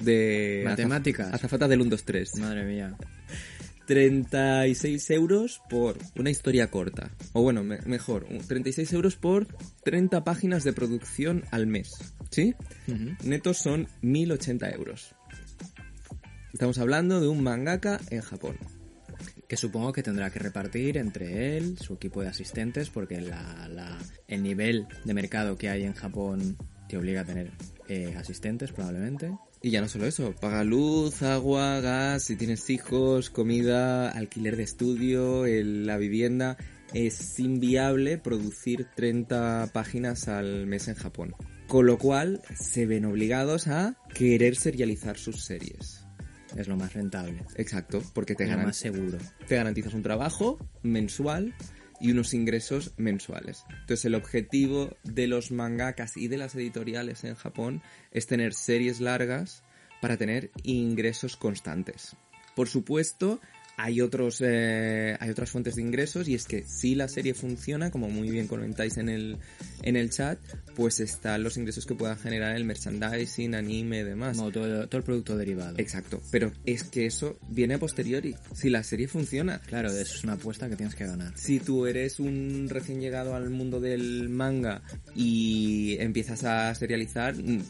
de... 0.00 0.62
Matemáticas. 0.64 1.34
Azafata 1.34 1.68
del 1.68 1.82
1, 1.82 1.90
2, 1.90 2.04
3. 2.04 2.36
Madre 2.36 2.64
mía. 2.64 2.96
36 3.90 5.10
euros 5.10 5.60
por 5.68 5.98
una 6.16 6.30
historia 6.30 6.70
corta. 6.70 7.10
O 7.32 7.42
bueno, 7.42 7.64
me- 7.64 7.80
mejor, 7.82 8.24
un- 8.30 8.38
36 8.38 8.92
euros 8.92 9.16
por 9.16 9.48
30 9.82 10.22
páginas 10.22 10.62
de 10.62 10.72
producción 10.72 11.42
al 11.50 11.66
mes. 11.66 11.90
¿Sí? 12.30 12.54
Netos 13.24 13.58
son 13.58 13.88
1080 14.02 14.70
euros. 14.70 15.16
Estamos 16.52 16.78
hablando 16.78 17.20
de 17.20 17.26
un 17.26 17.42
mangaka 17.42 18.00
en 18.10 18.20
Japón. 18.20 18.58
Que 19.48 19.56
supongo 19.56 19.92
que 19.92 20.04
tendrá 20.04 20.30
que 20.30 20.38
repartir 20.38 20.96
entre 20.96 21.56
él, 21.56 21.76
su 21.76 21.94
equipo 21.94 22.22
de 22.22 22.28
asistentes, 22.28 22.90
porque 22.90 23.20
la, 23.20 23.66
la- 23.68 23.98
el 24.28 24.44
nivel 24.44 24.86
de 25.04 25.14
mercado 25.14 25.56
que 25.56 25.68
hay 25.68 25.82
en 25.82 25.94
Japón 25.94 26.56
te 26.88 26.96
obliga 26.96 27.22
a 27.22 27.24
tener 27.24 27.50
eh, 27.88 28.14
asistentes, 28.16 28.70
probablemente. 28.70 29.32
Y 29.62 29.70
ya 29.70 29.80
no 29.82 29.88
solo 29.88 30.06
eso, 30.06 30.34
paga 30.40 30.64
luz, 30.64 31.22
agua, 31.22 31.80
gas, 31.80 32.22
si 32.24 32.36
tienes 32.36 32.70
hijos, 32.70 33.28
comida, 33.28 34.08
alquiler 34.10 34.56
de 34.56 34.62
estudio, 34.62 35.44
el- 35.44 35.86
la 35.86 35.98
vivienda. 35.98 36.56
Es 36.94 37.38
inviable 37.38 38.16
producir 38.18 38.86
30 38.96 39.68
páginas 39.72 40.28
al 40.28 40.66
mes 40.66 40.88
en 40.88 40.94
Japón. 40.94 41.34
Con 41.68 41.86
lo 41.86 41.98
cual 41.98 42.40
se 42.58 42.86
ven 42.86 43.04
obligados 43.04 43.68
a 43.68 43.96
querer 44.14 44.56
serializar 44.56 45.18
sus 45.18 45.44
series. 45.44 46.04
Es 46.56 46.66
lo 46.66 46.76
más 46.76 46.94
rentable. 46.94 47.44
Exacto, 47.54 48.02
porque 48.12 48.34
te, 48.34 48.44
Lo 48.46 48.56
más 48.58 48.76
seguro. 48.76 49.18
te 49.46 49.54
garantizas 49.54 49.94
un 49.94 50.02
trabajo 50.02 50.58
mensual 50.82 51.54
y 52.00 52.10
unos 52.12 52.34
ingresos 52.34 52.92
mensuales. 52.96 53.64
Entonces 53.70 54.04
el 54.04 54.14
objetivo 54.14 54.96
de 55.04 55.26
los 55.26 55.50
mangakas 55.50 56.16
y 56.16 56.28
de 56.28 56.38
las 56.38 56.54
editoriales 56.54 57.24
en 57.24 57.34
Japón 57.34 57.82
es 58.10 58.26
tener 58.26 58.54
series 58.54 59.00
largas 59.00 59.62
para 60.00 60.16
tener 60.16 60.50
ingresos 60.62 61.36
constantes. 61.36 62.16
Por 62.56 62.68
supuesto, 62.68 63.40
hay, 63.82 64.00
otros, 64.00 64.42
eh, 64.44 65.16
hay 65.18 65.30
otras 65.30 65.50
fuentes 65.50 65.76
de 65.76 65.82
ingresos 65.82 66.28
y 66.28 66.34
es 66.34 66.44
que 66.44 66.64
si 66.64 66.94
la 66.94 67.08
serie 67.08 67.34
funciona, 67.34 67.90
como 67.90 68.08
muy 68.10 68.30
bien 68.30 68.46
comentáis 68.46 68.98
en 68.98 69.08
el, 69.08 69.38
en 69.82 69.96
el 69.96 70.10
chat, 70.10 70.38
pues 70.74 71.00
están 71.00 71.42
los 71.42 71.56
ingresos 71.56 71.86
que 71.86 71.94
puedan 71.94 72.18
generar 72.18 72.54
el 72.56 72.64
merchandising, 72.64 73.54
anime, 73.54 74.04
demás. 74.04 74.36
Como 74.36 74.50
todo, 74.50 74.86
todo 74.86 74.98
el 74.98 75.04
producto 75.04 75.36
derivado. 75.36 75.74
Exacto, 75.78 76.20
pero 76.30 76.52
es 76.66 76.84
que 76.84 77.06
eso 77.06 77.38
viene 77.48 77.74
a 77.74 77.78
posteriori. 77.78 78.36
Si 78.54 78.68
la 78.68 78.82
serie 78.82 79.08
funciona, 79.08 79.60
Claro, 79.66 79.90
es 79.90 80.24
una 80.24 80.34
apuesta 80.34 80.68
que 80.68 80.76
tienes 80.76 80.94
que 80.94 81.06
ganar. 81.06 81.32
si 81.36 81.58
tú 81.60 81.86
eres 81.86 82.20
un 82.20 82.68
recién 82.68 83.00
llegado 83.00 83.34
al 83.34 83.50
mundo 83.50 83.80
del 83.80 84.28
manga 84.28 84.82
y 85.14 85.96
empiezas 86.00 86.44
a 86.44 86.74
serializar, 86.74 87.34
mm, 87.34 87.60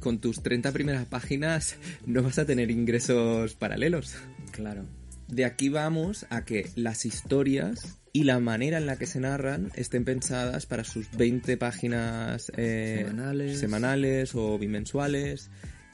con 0.00 0.18
tus 0.18 0.42
30 0.42 0.72
primeras 0.72 1.06
páginas 1.06 1.76
no 2.06 2.22
vas 2.22 2.38
a 2.38 2.44
tener 2.44 2.70
ingresos 2.70 3.54
paralelos. 3.54 4.14
Claro. 4.52 4.84
De 5.28 5.44
aquí 5.44 5.68
vamos 5.68 6.26
a 6.30 6.44
que 6.44 6.70
las 6.76 7.06
historias 7.06 7.98
y 8.12 8.24
la 8.24 8.38
manera 8.38 8.78
en 8.78 8.86
la 8.86 8.96
que 8.96 9.06
se 9.06 9.20
narran 9.20 9.72
estén 9.74 10.04
pensadas 10.04 10.66
para 10.66 10.84
sus 10.84 11.10
20 11.16 11.56
páginas 11.56 12.52
eh, 12.56 13.02
Semanales. 13.04 13.58
semanales 13.58 14.34
o 14.34 14.58
bimensuales 14.58 15.50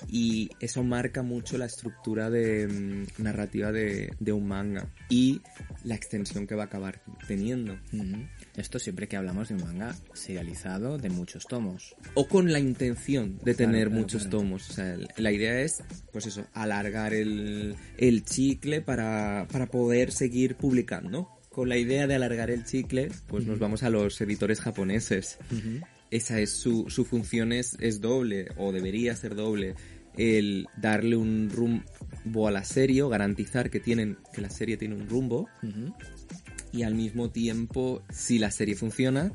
y 0.08 0.50
eso 0.60 0.82
marca 0.82 1.22
mucho 1.22 1.58
la 1.58 1.66
estructura 1.66 2.30
de 2.30 2.68
mm, 2.68 3.22
narrativa 3.22 3.72
de, 3.72 4.14
de 4.18 4.32
un 4.32 4.48
manga 4.48 4.86
y 5.08 5.40
la 5.84 5.94
extensión 5.94 6.46
que 6.46 6.54
va 6.54 6.64
a 6.64 6.66
acabar 6.66 7.02
teniendo. 7.26 7.78
Esto 8.56 8.78
siempre 8.78 9.06
que 9.08 9.16
hablamos 9.16 9.48
de 9.48 9.54
un 9.54 9.62
manga 9.62 9.94
serializado 10.12 10.98
de 10.98 11.08
muchos 11.08 11.46
tomos. 11.46 11.94
O 12.14 12.26
con 12.28 12.52
la 12.52 12.58
intención 12.58 13.38
de 13.38 13.54
Claro, 13.54 13.56
tener 13.72 13.86
claro, 13.88 14.00
muchos 14.00 14.22
claro. 14.22 14.38
tomos. 14.38 14.70
O 14.70 14.72
sea, 14.72 14.96
la 15.16 15.32
idea 15.32 15.60
es, 15.60 15.82
pues 16.12 16.26
eso, 16.26 16.44
alargar 16.52 17.14
el, 17.14 17.76
el 17.96 18.24
chicle 18.24 18.80
para, 18.82 19.46
para 19.52 19.66
poder 19.66 20.12
seguir 20.12 20.56
publicando. 20.56 21.28
Con 21.50 21.68
la 21.68 21.76
idea 21.78 22.06
de 22.06 22.14
alargar 22.14 22.50
el 22.50 22.64
chicle, 22.64 23.08
pues 23.26 23.44
nos 23.46 23.58
vamos 23.58 23.82
a 23.82 23.90
los 23.90 24.20
editores 24.20 24.60
japoneses. 24.60 25.38
Esa 26.10 26.38
es 26.40 26.50
su, 26.50 26.88
su 26.90 27.04
función 27.04 27.52
es, 27.52 27.76
es 27.80 28.00
doble, 28.00 28.48
o 28.56 28.72
debería 28.72 29.14
ser 29.16 29.34
doble. 29.34 29.74
El 30.16 30.66
darle 30.76 31.16
un 31.16 31.50
rumbo 31.50 32.46
a 32.48 32.50
la 32.50 32.64
serie, 32.64 33.02
o 33.02 33.08
garantizar 33.08 33.70
que 33.70 33.78
tienen, 33.80 34.18
que 34.32 34.40
la 34.40 34.50
serie 34.50 34.76
tiene 34.76 34.94
un 34.96 35.08
rumbo, 35.08 35.48
Ujú. 35.62 35.94
Y 36.72 36.82
al 36.82 36.94
mismo 36.94 37.30
tiempo, 37.30 38.02
si 38.10 38.38
la 38.38 38.50
serie 38.50 38.74
funciona, 38.74 39.32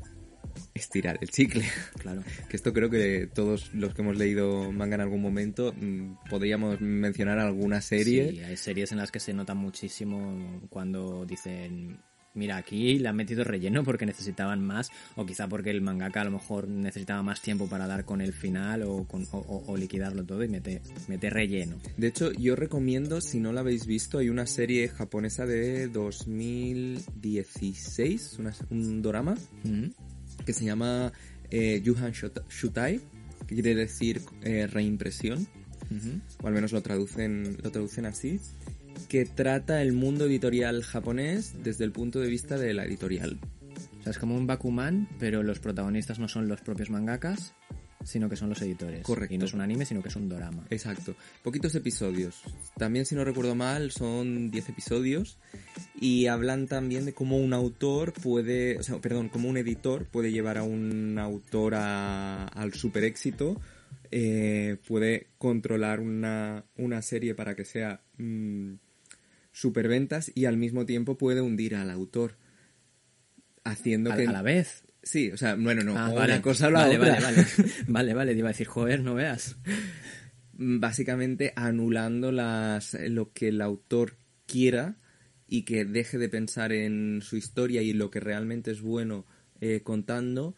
estirar 0.74 1.18
el 1.20 1.30
chicle. 1.30 1.64
Claro. 1.98 2.22
Que 2.48 2.56
esto 2.56 2.72
creo 2.72 2.90
que 2.90 3.28
todos 3.32 3.72
los 3.74 3.94
que 3.94 4.02
hemos 4.02 4.16
leído 4.16 4.72
manga 4.72 4.94
en 4.94 5.00
algún 5.00 5.22
momento 5.22 5.72
mm, 5.72 6.28
podríamos 6.30 6.80
mencionar 6.80 7.38
alguna 7.38 7.80
serie. 7.80 8.30
Sí, 8.30 8.40
hay 8.40 8.56
series 8.56 8.92
en 8.92 8.98
las 8.98 9.10
que 9.10 9.20
se 9.20 9.34
nota 9.34 9.54
muchísimo 9.54 10.60
cuando 10.70 11.26
dicen, 11.26 12.00
mira, 12.36 12.56
aquí 12.58 12.98
le 12.98 13.08
han 13.08 13.16
metido 13.16 13.42
relleno 13.42 13.82
porque 13.82 14.06
necesitaban 14.06 14.64
más, 14.64 14.90
o 15.16 15.26
quizá 15.26 15.48
porque 15.48 15.70
el 15.70 15.80
mangaka 15.80 16.20
a 16.20 16.24
lo 16.24 16.30
mejor 16.30 16.68
necesitaba 16.68 17.22
más 17.22 17.40
tiempo 17.42 17.68
para 17.68 17.86
dar 17.86 18.04
con 18.04 18.20
el 18.20 18.32
final 18.32 18.82
o, 18.82 19.04
con- 19.04 19.26
o- 19.32 19.38
o- 19.38 19.64
o 19.72 19.76
liquidarlo 19.76 20.24
todo 20.24 20.44
y 20.44 20.48
mete, 20.48 20.82
mete 21.08 21.30
relleno. 21.30 21.76
De 21.96 22.06
hecho, 22.08 22.32
yo 22.32 22.54
recomiendo, 22.54 23.20
si 23.20 23.40
no 23.40 23.52
la 23.52 23.60
habéis 23.60 23.86
visto, 23.86 24.18
hay 24.18 24.28
una 24.28 24.46
serie 24.46 24.88
japonesa 24.88 25.46
de 25.46 25.88
2016, 25.88 28.36
una- 28.38 28.54
un 28.70 29.02
drama, 29.02 29.36
Ujú. 29.64 29.92
que 30.44 30.52
se 30.52 30.64
llama 30.64 31.12
eh, 31.50 31.80
Yuhan 31.84 32.12
Shutai, 32.12 33.00
que 33.46 33.54
quiere 33.54 33.74
decir 33.74 34.20
eh, 34.42 34.66
reimpresión, 34.66 35.46
o 36.42 36.46
al 36.48 36.52
menos 36.52 36.72
lo 36.72 36.82
traducen, 36.82 37.56
lo 37.62 37.70
traducen 37.70 38.06
así, 38.06 38.40
que 39.08 39.24
trata 39.24 39.82
el 39.82 39.92
mundo 39.92 40.26
editorial 40.26 40.82
japonés 40.82 41.54
desde 41.62 41.84
el 41.84 41.92
punto 41.92 42.20
de 42.20 42.28
vista 42.28 42.56
de 42.58 42.74
la 42.74 42.84
editorial. 42.84 43.38
O 44.00 44.02
sea, 44.02 44.10
es 44.12 44.18
como 44.18 44.36
un 44.36 44.46
Bakuman, 44.46 45.08
pero 45.18 45.42
los 45.42 45.58
protagonistas 45.58 46.18
no 46.18 46.28
son 46.28 46.48
los 46.48 46.60
propios 46.60 46.90
mangakas, 46.90 47.54
sino 48.04 48.28
que 48.28 48.36
son 48.36 48.48
los 48.50 48.62
editores. 48.62 49.02
Correcto. 49.02 49.34
Y 49.34 49.38
no 49.38 49.46
es 49.46 49.52
un 49.54 49.60
anime, 49.60 49.84
sino 49.84 50.00
que 50.00 50.08
es 50.10 50.16
un 50.16 50.28
dorama. 50.28 50.64
Exacto. 50.70 51.16
Poquitos 51.42 51.74
episodios. 51.74 52.40
También, 52.76 53.04
si 53.04 53.16
no 53.16 53.24
recuerdo 53.24 53.56
mal, 53.56 53.90
son 53.90 54.50
10 54.52 54.68
episodios. 54.68 55.38
Y 56.00 56.26
hablan 56.26 56.68
también 56.68 57.04
de 57.04 57.14
cómo 57.14 57.36
un 57.38 57.52
autor 57.52 58.12
puede, 58.12 58.78
o 58.78 58.82
sea, 58.84 59.00
perdón, 59.00 59.28
cómo 59.28 59.48
un 59.48 59.56
editor 59.56 60.04
puede 60.06 60.30
llevar 60.30 60.56
a 60.58 60.62
un 60.62 61.18
autor 61.18 61.74
a- 61.74 62.44
al 62.46 62.72
super 62.74 63.02
éxito. 63.04 63.60
eh, 64.12 64.76
puede 64.86 65.26
controlar 65.36 65.98
una, 65.98 66.64
una 66.76 67.02
serie 67.02 67.34
para 67.34 67.56
que 67.56 67.64
sea 67.64 68.02
mm, 68.18 68.74
superventas 69.56 70.30
y 70.34 70.44
al 70.44 70.58
mismo 70.58 70.84
tiempo 70.84 71.16
puede 71.16 71.40
hundir 71.40 71.74
al 71.76 71.90
autor. 71.90 72.36
Haciendo 73.64 74.12
A, 74.12 74.16
que... 74.16 74.26
a 74.26 74.32
la 74.32 74.42
vez. 74.42 74.84
Sí, 75.02 75.30
o 75.30 75.36
sea, 75.38 75.54
bueno, 75.54 75.82
no, 75.82 75.96
Ah, 75.96 76.10
o 76.10 76.14
vale. 76.14 76.34
una 76.34 76.42
cosa 76.42 76.66
o 76.66 76.70
la 76.70 76.80
vale, 76.80 76.98
otra. 76.98 77.14
Vale, 77.20 77.22
vale, 77.36 77.46
vale, 77.88 78.14
vale, 78.14 78.32
te 78.34 78.38
iba 78.40 78.48
a 78.48 78.52
decir, 78.52 78.66
joder, 78.66 79.00
no 79.02 79.14
veas. 79.14 79.56
básicamente 80.52 81.52
anulando 81.56 82.32
las 82.32 82.94
lo 83.08 83.32
que 83.32 83.48
el 83.48 83.60
autor 83.60 84.16
quiera 84.46 84.96
y 85.48 85.62
que 85.62 85.84
deje 85.84 86.18
de 86.18 86.28
pensar 86.28 86.72
en 86.72 87.20
su 87.22 87.36
historia 87.36 87.82
y 87.82 87.92
lo 87.92 88.10
que 88.10 88.20
realmente 88.20 88.70
es 88.72 88.80
bueno 88.80 89.24
eh, 89.60 89.80
contando 89.82 90.54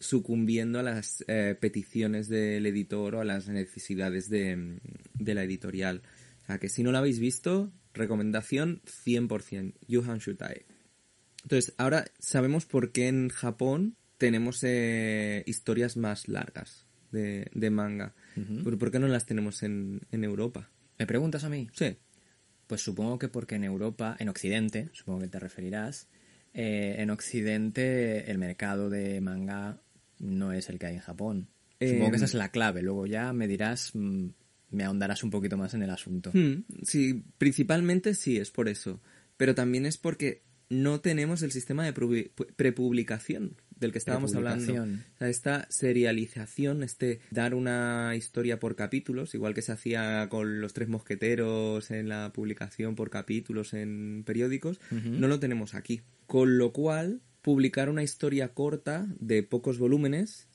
sucumbiendo 0.00 0.78
a 0.78 0.82
las 0.84 1.24
eh, 1.26 1.56
peticiones 1.60 2.28
del 2.28 2.64
editor 2.66 3.16
o 3.16 3.20
a 3.20 3.24
las 3.24 3.48
necesidades 3.48 4.30
de, 4.30 4.78
de 5.14 5.34
la 5.34 5.42
editorial. 5.42 6.02
O 6.44 6.46
sea 6.46 6.58
que 6.58 6.68
si 6.68 6.84
no 6.84 6.92
lo 6.92 6.98
habéis 6.98 7.18
visto, 7.18 7.72
recomendación 7.94 8.82
100%, 8.84 9.74
Yuhan 9.86 10.18
Shutai. 10.18 10.66
Entonces, 11.42 11.74
ahora 11.78 12.04
sabemos 12.18 12.66
por 12.66 12.92
qué 12.92 13.08
en 13.08 13.28
Japón 13.28 13.96
tenemos 14.18 14.62
eh, 14.62 15.44
historias 15.46 15.96
más 15.96 16.28
largas 16.28 16.86
de, 17.10 17.50
de 17.54 17.70
manga. 17.70 18.14
¿Por, 18.62 18.78
por 18.78 18.90
qué 18.90 18.98
no 18.98 19.08
las 19.08 19.26
tenemos 19.26 19.62
en, 19.62 20.02
en 20.12 20.24
Europa? 20.24 20.70
¿Me 20.98 21.06
preguntas 21.06 21.44
a 21.44 21.48
mí? 21.48 21.68
Sí. 21.72 21.96
Pues 22.66 22.82
supongo 22.82 23.18
que 23.18 23.28
porque 23.28 23.54
en 23.54 23.64
Europa, 23.64 24.16
en 24.18 24.28
Occidente, 24.28 24.90
supongo 24.92 25.20
que 25.20 25.28
te 25.28 25.38
referirás, 25.38 26.08
eh, 26.52 26.96
en 26.98 27.10
Occidente 27.10 28.30
el 28.30 28.38
mercado 28.38 28.90
de 28.90 29.20
manga 29.20 29.80
no 30.18 30.52
es 30.52 30.68
el 30.68 30.78
que 30.78 30.86
hay 30.86 30.94
en 30.96 31.00
Japón. 31.00 31.48
Supongo 31.80 32.04
Em, 32.06 32.10
que 32.10 32.16
esa 32.16 32.24
es 32.24 32.34
la 32.34 32.50
clave. 32.50 32.82
Luego 32.82 33.06
ya 33.06 33.32
me 33.32 33.46
dirás, 33.46 33.92
mm, 33.94 34.28
me 34.70 34.84
ahondarás 34.84 35.22
un 35.24 35.30
poquito 35.30 35.56
más 35.56 35.74
en 35.74 35.82
el 35.82 35.90
asunto. 35.90 36.30
Hmm, 36.32 36.64
sí, 36.82 37.24
principalmente 37.38 38.14
sí, 38.14 38.36
es 38.36 38.50
por 38.50 38.68
eso. 38.68 39.00
Pero 39.36 39.54
también 39.54 39.86
es 39.86 39.96
porque 39.96 40.42
no 40.68 41.00
tenemos 41.00 41.42
el 41.42 41.52
sistema 41.52 41.84
de 41.84 41.92
prepublicación 42.56 43.56
del 43.78 43.92
que 43.92 43.98
estábamos 43.98 44.34
hablando. 44.34 44.72
O 44.72 44.86
sea, 45.18 45.28
esta 45.28 45.66
serialización, 45.70 46.82
este 46.82 47.20
dar 47.30 47.54
una 47.54 48.14
historia 48.16 48.58
por 48.58 48.76
capítulos, 48.76 49.34
igual 49.34 49.54
que 49.54 49.62
se 49.62 49.72
hacía 49.72 50.28
con 50.28 50.60
los 50.60 50.74
tres 50.74 50.88
mosqueteros 50.88 51.90
en 51.90 52.08
la 52.08 52.32
publicación 52.32 52.96
por 52.96 53.10
capítulos 53.10 53.74
en 53.74 54.24
periódicos, 54.26 54.80
no 54.90 55.28
lo 55.28 55.38
tenemos 55.38 55.74
aquí. 55.74 56.02
Con 56.26 56.58
lo 56.58 56.72
cual, 56.72 57.22
publicar 57.40 57.88
una 57.88 58.02
historia 58.02 58.52
corta 58.52 59.06
de 59.20 59.42
pocos 59.42 59.78
volúmenes 59.78 60.48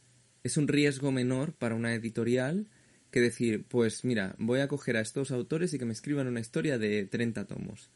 es 0.43 0.58
un 0.58 0.67
riesgo 0.67 1.12
menor 1.12 1.53
para 1.53 1.75
una 1.75 1.93
editorial 1.93 2.67
que 3.13 3.22
decir, 3.22 3.63
pues 3.67 4.03
mira, 4.03 4.36
voy 4.39 4.60
a 4.60 4.67
coger 4.67 4.98
a 4.98 5.01
estos 5.01 5.29
autores 5.29 5.72
y 5.72 5.77
que 5.77 5.86
me 5.86 5.93
escriban 5.93 6.25
una 6.25 6.39
historia 6.39 6.79
de 6.79 7.05
30 7.05 7.46
tomos. 7.46 7.91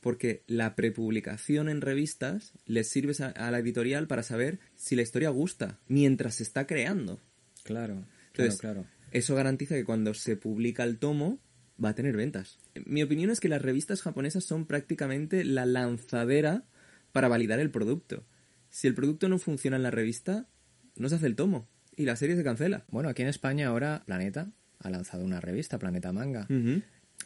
Porque 0.00 0.44
la 0.46 0.74
prepublicación 0.74 1.68
en 1.68 1.82
revistas 1.82 2.54
les 2.64 2.88
sirve 2.88 3.12
a, 3.22 3.50
la 3.50 3.58
editorial 3.58 4.06
para 4.06 4.22
saber 4.22 4.58
si 4.74 4.96
la 4.96 5.02
historia 5.02 5.28
gusta 5.28 5.78
mientras 5.88 6.36
se 6.36 6.42
está 6.42 6.66
creando. 6.66 7.20
Claro, 7.64 7.94
claro, 7.96 8.06
Entonces, 8.28 8.60
claro. 8.60 8.86
eso 9.10 9.34
garantiza 9.34 9.74
que 9.74 9.84
cuando 9.84 10.14
se 10.14 10.36
publica 10.36 10.84
el 10.84 10.98
tomo 10.98 11.38
va 11.82 11.90
a 11.90 11.94
tener 11.94 12.16
ventas. 12.16 12.58
Mi 12.86 13.02
opinión 13.02 13.28
es 13.30 13.40
que 13.40 13.50
las 13.50 13.60
revistas 13.60 14.00
japonesas 14.00 14.44
son 14.44 14.64
prácticamente 14.64 15.44
la 15.44 15.66
lanzadera 15.66 16.64
para 17.12 17.28
validar 17.28 17.60
el 17.60 17.70
producto. 17.70 18.24
Si 18.70 18.86
el 18.86 18.94
producto 18.94 19.28
no 19.28 19.38
funciona 19.38 19.76
en 19.76 19.82
la 19.82 19.90
revista, 19.90 20.48
no 20.94 21.10
se 21.10 21.16
hace 21.16 21.26
el 21.26 21.36
tomo 21.36 21.68
y 21.96 22.04
la 22.04 22.16
serie 22.16 22.36
se 22.36 22.44
cancela. 22.44 22.84
Bueno, 22.90 23.08
aquí 23.08 23.22
en 23.22 23.28
España 23.28 23.68
ahora 23.68 24.02
Planeta 24.06 24.48
ha 24.80 24.90
lanzado 24.90 25.24
una 25.24 25.40
revista, 25.40 25.78
Planeta 25.78 26.12
Manga. 26.12 26.46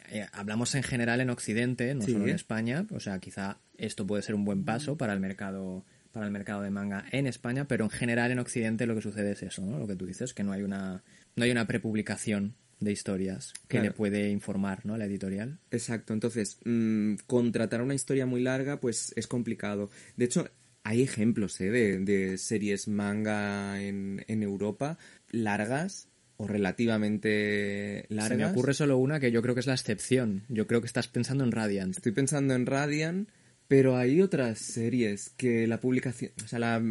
Eh, 0.09 0.25
hablamos 0.31 0.73
en 0.75 0.83
general 0.83 1.21
en 1.21 1.29
Occidente, 1.29 1.93
no 1.93 2.01
Sí. 2.01 2.13
solo 2.13 2.25
en 2.27 2.35
España, 2.35 2.85
o 2.91 2.99
sea, 2.99 3.19
quizá 3.19 3.59
esto 3.77 4.07
puede 4.07 4.23
ser 4.23 4.35
un 4.35 4.45
buen 4.45 4.63
paso 4.63 4.97
para 4.97 5.13
el 5.13 5.19
mercado 5.19 5.85
para 6.11 6.25
el 6.25 6.31
mercado 6.33 6.61
de 6.61 6.69
manga 6.71 7.05
en 7.13 7.25
España, 7.25 7.67
pero 7.69 7.85
en 7.85 7.89
general 7.89 8.31
en 8.31 8.39
Occidente 8.39 8.85
lo 8.85 8.95
que 8.95 9.01
sucede 9.01 9.31
es 9.31 9.43
eso, 9.43 9.65
¿no? 9.65 9.79
Lo 9.79 9.87
que 9.87 9.95
tú 9.95 10.05
dices, 10.05 10.33
que 10.33 10.43
no 10.43 10.51
hay 10.51 10.61
una 10.63 11.03
no 11.37 11.45
hay 11.45 11.51
una 11.51 11.67
prepublicación 11.67 12.55
de 12.81 12.91
historias 12.91 13.53
que 13.69 13.77
Claro. 13.77 13.85
le 13.85 13.91
puede 13.91 14.29
informar, 14.29 14.85
¿no? 14.85 14.95
a 14.95 14.97
La 14.97 15.05
editorial. 15.05 15.59
Exacto, 15.71 16.13
entonces 16.13 16.57
mm, 16.65 17.15
contratar 17.27 17.81
una 17.81 17.93
historia 17.93 18.25
muy 18.25 18.41
larga 18.41 18.81
pues 18.81 19.13
es 19.15 19.27
complicado. 19.27 19.89
De 20.17 20.25
hecho, 20.25 20.49
hay 20.83 21.01
ejemplos 21.01 21.59
¿eh? 21.61 21.69
de, 21.71 21.99
de 21.99 22.37
series 22.37 22.87
manga 22.87 23.81
en, 23.81 24.23
en 24.27 24.43
Europa 24.43 24.97
largas 25.29 26.07
o 26.37 26.47
relativamente 26.47 28.05
largas. 28.09 28.29
Se 28.29 28.35
me 28.37 28.45
ocurre 28.45 28.73
solo 28.73 28.97
una 28.97 29.19
que 29.19 29.31
yo 29.31 29.41
creo 29.41 29.53
que 29.53 29.59
es 29.61 29.67
la 29.67 29.73
excepción. 29.73 30.43
Yo 30.49 30.67
creo 30.67 30.81
que 30.81 30.87
estás 30.87 31.07
pensando 31.07 31.43
en 31.43 31.51
Radiant. 31.51 31.95
Estoy 31.95 32.11
pensando 32.13 32.53
en 32.55 32.65
Radiant, 32.65 33.29
pero 33.67 33.95
hay 33.97 34.21
otras 34.21 34.59
series 34.59 35.29
que 35.37 35.67
la 35.67 35.79
publicación... 35.79 36.31
O 36.43 36.47
sea, 36.47 36.59
la, 36.59 36.81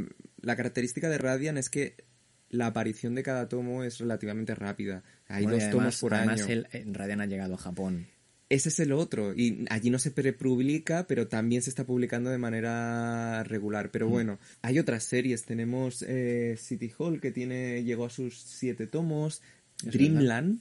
la 0.40 0.56
característica 0.56 1.08
de 1.08 1.18
Radiant 1.18 1.58
es 1.58 1.68
que 1.68 1.96
la 2.48 2.66
aparición 2.66 3.14
de 3.14 3.22
cada 3.22 3.48
tomo 3.48 3.84
es 3.84 3.98
relativamente 3.98 4.54
rápida. 4.54 5.02
Hay 5.28 5.44
Bueno, 5.44 5.56
dos 5.58 5.64
además- 5.64 5.76
tomos 5.82 6.00
por 6.00 6.14
además 6.14 6.42
año. 6.42 6.64
eh, 6.72 6.84
Radiant 6.86 7.22
ha 7.22 7.26
llegado 7.26 7.54
a 7.54 7.58
Japón. 7.58 8.06
Ese 8.50 8.68
es 8.68 8.80
el 8.80 8.90
otro. 8.90 9.32
Y 9.34 9.64
allí 9.70 9.90
no 9.90 10.00
se 10.00 10.10
prepublica, 10.10 11.06
pero 11.06 11.28
también 11.28 11.62
se 11.62 11.70
está 11.70 11.86
publicando 11.86 12.30
de 12.30 12.38
manera 12.38 13.44
regular. 13.44 13.92
Pero 13.92 14.08
bueno, 14.08 14.40
hay 14.60 14.80
otras 14.80 15.04
series. 15.04 15.44
Tenemos 15.44 16.04
eh, 16.06 16.56
City 16.60 16.92
Hall, 16.98 17.20
que 17.20 17.30
tiene 17.30 17.84
llegó 17.84 18.06
a 18.06 18.10
sus 18.10 18.40
siete 18.40 18.88
tomos. 18.88 19.40
Es 19.86 19.92
Dreamland. 19.92 20.60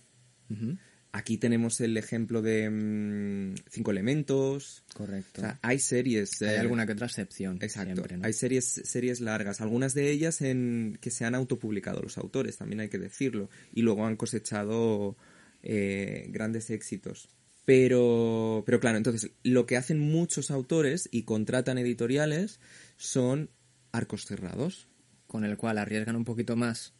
Aquí 1.12 1.40
tenemos 1.40 1.82
el 1.82 1.98
ejemplo 1.98 2.44
de 2.44 2.70
mm, 2.70 3.56
Cinco 3.72 3.90
Elementos. 3.90 4.84
Correcto. 4.94 5.42
O 5.42 5.46
sea, 5.46 5.60
hay 5.64 5.80
series. 5.80 6.40
hay 6.44 6.50
eh, 6.50 6.60
alguna 6.60 6.86
que 6.86 6.92
otra 6.92 7.08
excepción. 7.08 7.58
Exacto. 7.60 7.96
siempre, 7.96 8.18
¿no? 8.18 8.26
Hay 8.28 8.34
series, 8.34 8.82
series 8.84 9.20
largas. 9.20 9.62
Algunas 9.62 9.96
de 9.96 10.12
ellas 10.12 10.42
en 10.42 11.00
que 11.02 11.10
se 11.10 11.26
han 11.26 11.34
autopublicado 11.34 12.04
los 12.04 12.20
autores, 12.20 12.58
también 12.58 12.82
hay 12.82 12.90
que 12.90 13.00
decirlo. 13.00 13.50
Y 13.74 13.82
luego 13.82 14.06
han 14.06 14.16
cosechado 14.16 15.18
eh, 15.64 16.28
grandes 16.30 16.70
éxitos. 16.70 17.30
Pero, 17.70 18.64
pero 18.66 18.80
claro, 18.80 18.98
entonces 18.98 19.30
lo 19.44 19.68
que 19.68 19.78
hacen 19.78 20.00
muchos 20.00 20.50
autores 20.50 21.08
y 21.12 21.22
contratan 21.22 21.78
editoriales 21.78 22.60
son 22.98 23.52
arcos 23.92 24.26
cerrados. 24.26 24.88
Con 25.28 25.46
el 25.46 25.56
cual 25.56 25.78
arriesgan 25.78 26.16
un 26.16 26.26
poquito 26.26 26.56
más 26.56 26.96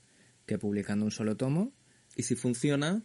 que 0.46 0.60
publicando 0.60 1.06
un 1.06 1.12
solo 1.12 1.36
tomo. 1.38 1.74
Y 2.16 2.22
si 2.22 2.36
funciona, 2.36 3.02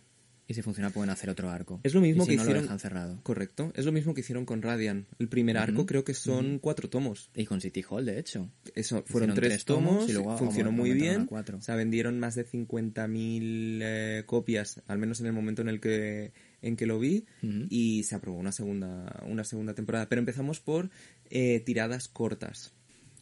Y 0.46 0.53
si 0.53 0.61
funciona 0.61 0.90
pueden 0.90 1.09
hacer 1.09 1.31
otro 1.31 1.48
arco. 1.48 1.81
es 1.85 1.94
lo 1.94 2.03
mismo 2.03 2.24
Y 2.24 2.27
si 2.27 2.31
que 2.33 2.37
no, 2.37 2.42
hicieron. 2.42 2.57
lo 2.59 2.62
dejan 2.64 2.79
cerrado. 2.79 3.20
Correcto. 3.22 3.72
Es 3.74 3.87
lo 3.87 3.92
mismo 3.92 4.12
que 4.12 4.20
hicieron 4.20 4.44
con 4.44 4.61
Radiant. 4.61 5.09
El 5.18 5.31
primer 5.31 5.57
arco 5.57 5.87
creo 5.87 6.05
que 6.05 6.12
son 6.12 6.59
cuatro 6.59 6.90
tomos. 6.90 7.31
Y 7.35 7.46
con 7.46 7.62
City 7.62 7.83
Hall, 7.88 8.05
de 8.05 8.18
hecho. 8.18 8.50
Eso, 8.74 9.05
fueron 9.07 9.35
tres, 9.35 9.48
tres 9.48 9.64
tomos 9.64 10.00
tomos, 10.00 10.11
y 10.11 10.12
luego 10.12 10.37
funcionó 10.37 10.70
muy 10.70 10.92
bien. 10.92 11.24
cuatro. 11.24 11.57
O 11.57 11.62
sea, 11.62 11.77
vendieron 11.77 12.20
más 12.20 12.35
de 12.35 12.46
50.000 12.46 13.79
eh, 13.81 14.22
copias, 14.27 14.83
al 14.87 14.98
menos 14.98 15.20
en 15.20 15.27
el 15.29 15.33
momento 15.33 15.62
en 15.62 15.68
el 15.70 15.81
que, 15.81 16.35
en 16.64 16.77
que 16.77 16.87
lo 16.87 16.98
vi, 16.98 17.27
y 17.68 18.05
se 18.05 18.14
aprobó 18.14 18.38
una 18.38 18.50
segunda, 18.50 19.22
una 19.27 19.44
segunda 19.44 19.74
temporada. 19.74 20.09
Pero 20.09 20.20
empezamos 20.20 20.61
por 20.61 20.90
eh, 21.29 21.61
tiradas 21.61 22.09
cortas. 22.09 22.72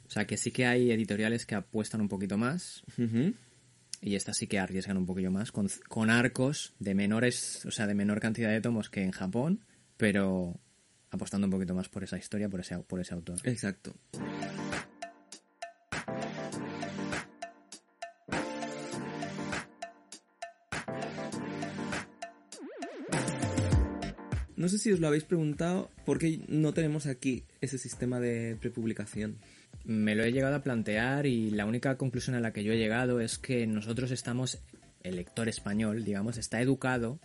O 0.07 0.11
sea 0.11 0.27
que 0.27 0.37
sí 0.37 0.53
que 0.53 0.67
hay 0.67 0.93
editoriales 0.93 1.45
que 1.45 1.57
apuestan 1.57 2.01
un 2.01 2.09
poquito 2.09 2.39
más. 2.39 2.85
Y 4.01 4.15
estas 4.15 4.37
sí 4.37 4.47
que 4.47 4.61
arriesgan 4.61 4.97
un 4.97 5.07
poquillo 5.07 5.33
más. 5.33 5.51
Con, 5.51 5.69
con 5.89 6.09
arcos 6.09 6.75
de 6.79 6.95
menores, 6.95 7.67
o 7.67 7.73
sea, 7.73 7.89
de 7.89 7.95
menor 7.95 8.21
cantidad 8.21 8.51
de 8.51 8.61
tomos 8.61 8.91
que 8.91 9.03
en 9.03 9.11
Japón. 9.11 9.65
Pero 9.97 10.61
apostando 11.11 11.49
un 11.49 11.51
poquito 11.51 11.75
más 11.75 11.89
por 11.89 12.05
esa 12.05 12.19
historia, 12.19 12.49
por 12.49 12.61
ese, 12.61 12.79
por 12.79 13.01
ese 13.01 13.15
autor. 13.15 13.39
Exacto. 13.45 13.93
No 24.63 24.69
sé 24.69 24.79
si 24.79 24.93
os 24.93 25.01
lo 25.01 25.09
habéis 25.09 25.25
preguntado, 25.25 25.91
¿por 26.07 26.21
qué 26.21 26.39
no 26.47 26.73
tenemos 26.73 27.07
aquí 27.07 27.43
ese 27.61 27.79
sistema 27.79 28.21
de 28.21 28.57
prepublicación? 28.61 29.39
Me 29.85 30.15
lo 30.15 30.23
he 30.23 30.31
llegado 30.31 30.55
a 30.55 30.63
plantear 30.63 31.27
y 31.27 31.51
la 31.51 31.67
única 31.67 31.97
conclusión 31.97 32.37
a 32.37 32.41
la 32.41 32.53
que 32.53 32.63
yo 32.63 32.73
he 32.73 32.79
llegado 32.79 33.19
es 33.19 33.39
que 33.39 33.67
nosotros 33.67 34.13
estamos, 34.13 34.61
el 35.03 35.17
lector 35.17 35.49
español, 35.49 36.05
digamos, 36.05 36.39
está 36.39 36.61
educado 36.61 37.19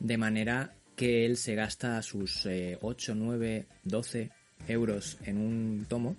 de 0.00 0.18
manera 0.18 0.74
que 0.96 1.26
él 1.26 1.36
se 1.36 1.54
gasta 1.54 2.02
sus 2.02 2.44
eh, 2.46 2.76
8, 2.82 3.14
9, 3.14 3.66
12 3.84 4.30
euros 4.66 5.16
en 5.24 5.36
un 5.36 5.86
tomo, 5.88 6.16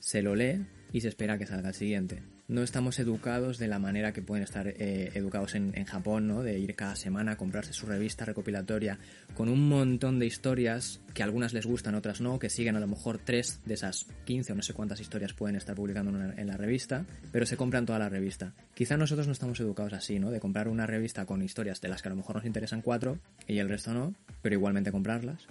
se 0.00 0.20
lo 0.20 0.34
lee 0.34 0.66
y 0.92 1.00
se 1.00 1.10
espera 1.10 1.38
que 1.38 1.46
salga 1.46 1.68
el 1.68 1.76
siguiente. 1.76 2.24
No 2.48 2.62
estamos 2.62 2.98
educados 2.98 3.58
de 3.58 3.68
la 3.68 3.78
manera 3.78 4.14
que 4.14 4.22
pueden 4.22 4.42
estar 4.42 4.66
eh, 4.68 5.10
educados 5.12 5.54
en, 5.54 5.84
Japón, 5.84 6.26
¿no? 6.26 6.42
De 6.42 6.58
ir 6.58 6.74
cada 6.74 6.96
semana 6.96 7.32
a 7.32 7.36
comprarse 7.36 7.74
su 7.74 7.84
revista 7.84 8.24
recopilatoria 8.24 8.98
con 9.36 9.50
un 9.50 9.68
montón 9.68 10.18
de 10.18 10.24
historias 10.24 11.02
que 11.12 11.22
algunas 11.22 11.52
les 11.52 11.66
gustan, 11.66 11.94
otras 11.94 12.22
no, 12.22 12.38
que 12.38 12.48
siguen 12.48 12.74
a 12.76 12.80
lo 12.80 12.86
mejor 12.86 13.18
tres 13.18 13.60
de 13.66 13.74
esas 13.74 14.06
15 14.24 14.52
o 14.52 14.54
no 14.56 14.62
sé 14.62 14.72
cuántas 14.72 14.98
historias 14.98 15.34
pueden 15.34 15.56
estar 15.56 15.76
publicando 15.76 16.10
en, 16.10 16.16
una- 16.16 16.34
en 16.40 16.46
la 16.46 16.56
revista, 16.56 17.04
pero 17.32 17.44
se 17.44 17.58
compran 17.58 17.84
toda 17.84 17.98
la 17.98 18.08
revista. 18.08 18.54
Quizá 18.74 18.96
nosotros 18.96 19.26
no 19.26 19.34
estamos 19.34 19.60
educados 19.60 19.92
así, 19.92 20.18
¿no? 20.18 20.30
De 20.30 20.40
comprar 20.40 20.68
una 20.68 20.86
revista 20.86 21.26
con 21.26 21.42
historias 21.42 21.82
de 21.82 21.88
las 21.88 22.00
que 22.00 22.08
a 22.08 22.12
lo 22.12 22.16
mejor 22.16 22.36
nos 22.36 22.46
interesan 22.46 22.80
cuatro 22.80 23.18
y 23.46 23.58
el 23.58 23.68
resto 23.68 23.92
no, 23.92 24.14
pero 24.40 24.54
igualmente 24.54 24.90
comprarlas. 24.90 25.46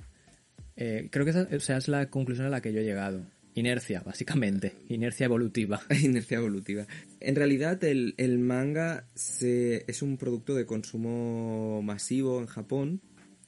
Eh, 0.76 1.10
creo 1.12 1.26
que 1.26 1.32
esa, 1.32 1.48
o 1.56 1.60
sea, 1.60 1.78
es 1.78 1.88
la 1.90 2.08
conclusión 2.10 2.48
a 2.48 2.50
la 2.50 2.62
que 2.62 2.74
yo 2.74 2.80
he 2.80 2.84
llegado. 2.84 3.22
Inercia, 3.58 4.02
básicamente. 4.06 4.74
Inercia 4.88 5.26
evolutiva. 5.26 5.82
Inercia 6.04 6.38
evolutiva. 6.38 6.86
En 7.20 7.36
realidad 7.36 7.84
el, 7.84 8.14
el 8.18 8.38
manga 8.38 9.08
se- 9.16 9.84
es 9.88 10.02
un 10.04 10.18
producto 10.18 10.54
de 10.54 10.66
consumo 10.68 11.82
masivo 11.82 12.40
en 12.40 12.46
Japón, 12.46 13.02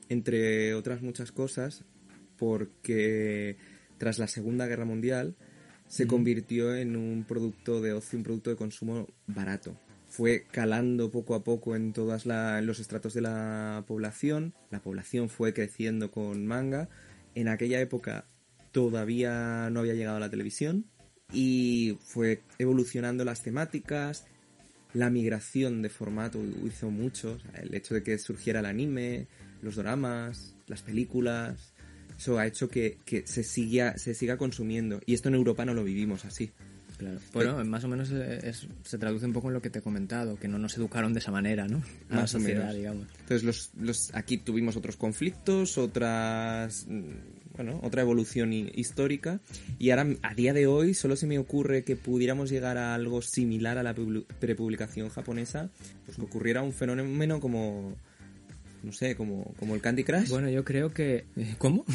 entre 0.09 0.73
otras 0.73 1.03
muchas 1.03 1.31
cosas, 1.31 1.83
porque 2.37 3.57
tras 3.99 4.17
la 4.17 4.27
Segunda 4.27 4.65
Guerra 4.65 4.85
Mundial 4.85 5.35
se 5.87 6.07
convirtió 6.07 6.75
en 6.75 6.95
un 6.95 7.23
producto 7.23 7.79
de 7.79 7.93
ocio, 7.93 8.17
un 8.17 8.23
producto 8.23 8.49
de 8.49 8.55
consumo 8.55 9.07
barato. 9.27 9.79
Fue 10.07 10.45
calando 10.51 11.11
poco 11.11 11.35
a 11.35 11.43
poco 11.43 11.75
en 11.75 11.93
todos 11.93 12.25
los 12.25 12.79
estratos 12.79 13.13
de 13.13 13.21
la 13.21 13.83
población. 13.87 14.55
La 14.71 14.81
población 14.81 15.29
fue 15.29 15.53
creciendo 15.53 16.09
con 16.09 16.47
manga. 16.47 16.89
En 17.35 17.47
aquella 17.47 17.79
época 17.79 18.25
todavía 18.71 19.69
no 19.71 19.79
había 19.81 19.93
llegado 19.93 20.17
a 20.17 20.19
la 20.19 20.29
televisión 20.29 20.85
y 21.33 21.97
fue 22.01 22.41
evolucionando 22.57 23.23
las 23.25 23.41
temáticas, 23.43 24.25
la 24.93 25.09
migración 25.09 25.81
de 25.81 25.89
formato 25.89 26.39
hizo 26.65 26.89
mucho, 26.89 27.33
o 27.33 27.39
sea, 27.39 27.61
el 27.61 27.73
hecho 27.75 27.93
de 27.93 28.03
que 28.03 28.17
surgiera 28.17 28.59
el 28.61 28.65
anime, 28.65 29.27
los 29.61 29.75
dramas, 29.75 30.55
las 30.67 30.81
películas, 30.81 31.73
eso 32.17 32.39
ha 32.39 32.47
hecho 32.47 32.69
que, 32.69 32.97
que 33.05 33.25
se, 33.27 33.43
siga, 33.43 33.97
se 33.97 34.13
siga 34.13 34.37
consumiendo 34.37 34.99
y 35.05 35.13
esto 35.13 35.29
en 35.29 35.35
Europa 35.35 35.65
no 35.65 35.73
lo 35.73 35.83
vivimos 35.83 36.25
así. 36.25 36.51
Claro. 36.97 37.17
Bueno, 37.31 37.63
más 37.63 37.83
o 37.85 37.87
menos 37.87 38.09
eh, 38.11 38.39
es- 38.43 38.67
se 38.83 38.97
traduce 38.97 39.25
un 39.25 39.31
poco 39.31 39.47
en 39.47 39.53
lo 39.53 39.61
que 39.61 39.69
te 39.69 39.79
he 39.79 39.81
comentado, 39.81 40.35
que 40.37 40.49
no 40.49 40.59
nos 40.59 40.75
educaron 40.75 41.13
de 41.13 41.19
esa 41.19 41.31
manera, 41.31 41.65
¿no? 41.65 41.77
A 42.09 42.15
la 42.15 42.21
Más 42.23 42.35
o 42.35 42.39
sociedad, 42.39 42.63
menos. 42.63 42.75
digamos. 42.75 43.07
Entonces 43.21 43.43
los, 43.43 43.69
los, 43.79 44.13
aquí 44.15 44.37
tuvimos 44.37 44.75
otros 44.75 44.97
conflictos, 44.97 45.77
otras 45.77 46.85
mm, 46.89 47.38
bueno, 47.59 47.79
otra 47.83 48.01
evolución 48.03 48.53
hi- 48.53 48.71
histórica 48.73 49.41
y 49.79 49.89
ahora 49.89 50.07
a 50.21 50.33
día 50.33 50.53
de 50.53 50.65
hoy 50.65 50.93
solo 50.93 51.17
se 51.17 51.27
me 51.27 51.37
ocurre 51.39 51.83
que 51.83 51.97
pudiéramos 51.97 52.49
llegar 52.49 52.77
a 52.77 52.95
algo 52.95 53.21
similar 53.21 53.77
a 53.77 53.83
la 53.83 53.93
publi- 53.93 54.25
prepublicación 54.39 55.09
japonesa, 55.09 55.69
pues 56.05 56.15
que 56.17 56.23
ocurriera 56.23 56.61
un 56.61 56.71
fenómeno 56.71 57.41
como 57.41 57.95
no 58.81 58.93
sé, 58.93 59.15
como, 59.17 59.53
como 59.59 59.75
el 59.75 59.81
Candy 59.81 60.05
Crush. 60.05 60.29
Bueno, 60.29 60.49
yo 60.49 60.63
creo 60.63 60.93
que... 60.93 61.25
¿Cómo? 61.57 61.83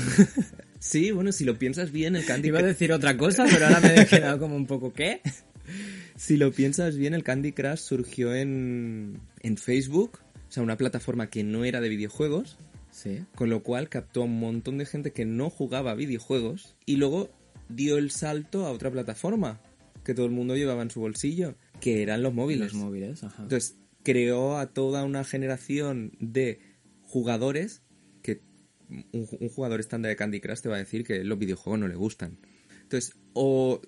Sí, 0.78 1.12
bueno, 1.12 1.32
si 1.32 1.46
lo 1.46 1.58
piensas 1.58 1.90
bien, 1.92 2.14
el 2.14 2.26
Candy 2.26 2.48
Iba 2.48 2.58
a 2.58 2.60
Crush, 2.60 2.72
decir 2.72 2.92
otra 2.92 3.16
cosa, 3.16 3.46
pero 3.50 3.64
ahora 3.64 3.80
me 3.80 4.02
he 4.02 4.06
quedado 4.06 4.38
como 4.38 4.54
un 4.54 4.66
poco 4.66 4.92
¿qué? 4.92 5.22
si 6.14 6.36
lo 6.36 6.52
piensas 6.52 6.98
bien, 6.98 7.14
el 7.14 7.24
Candy 7.24 7.52
Crush 7.52 7.78
surgió 7.78 8.34
en, 8.34 9.18
en 9.40 9.56
Facebook, 9.56 10.18
o 10.46 10.52
sea, 10.52 10.62
una 10.62 10.76
plataforma 10.76 11.30
que 11.30 11.42
no 11.42 11.64
era 11.64 11.80
de 11.80 11.88
videojuegos, 11.88 12.58
Sí. 12.94 13.24
con 13.34 13.50
lo 13.50 13.64
cual 13.64 13.88
captó 13.88 14.22
a 14.22 14.24
un 14.26 14.38
montón 14.38 14.78
de 14.78 14.86
gente 14.86 15.10
que 15.10 15.24
no 15.24 15.50
jugaba 15.50 15.96
videojuegos 15.96 16.76
y 16.86 16.94
luego 16.94 17.28
dio 17.68 17.98
el 17.98 18.12
salto 18.12 18.66
a 18.66 18.70
otra 18.70 18.90
plataforma 18.92 19.60
que 20.04 20.14
todo 20.14 20.26
el 20.26 20.32
mundo 20.32 20.54
llevaba 20.54 20.82
en 20.82 20.90
su 20.90 21.00
bolsillo, 21.00 21.56
que 21.80 22.02
eran 22.02 22.22
los 22.22 22.32
móviles. 22.32 22.72
Los 22.72 22.82
móviles, 22.82 23.24
ajá. 23.24 23.42
Entonces, 23.42 23.78
creó 24.04 24.58
a 24.58 24.72
toda 24.72 25.02
una 25.02 25.24
generación 25.24 26.12
de 26.20 26.60
jugadores 27.02 27.82
que 28.22 28.42
un, 29.12 29.26
un 29.40 29.48
jugador 29.48 29.80
estándar 29.80 30.10
de 30.10 30.16
Candy 30.16 30.40
Crush 30.40 30.60
te 30.60 30.68
va 30.68 30.76
a 30.76 30.78
decir 30.78 31.04
que 31.04 31.24
los 31.24 31.38
videojuegos 31.38 31.80
no 31.80 31.88
le 31.88 31.96
gustan. 31.96 32.38
Entonces, 32.82 33.16
o 33.32 33.80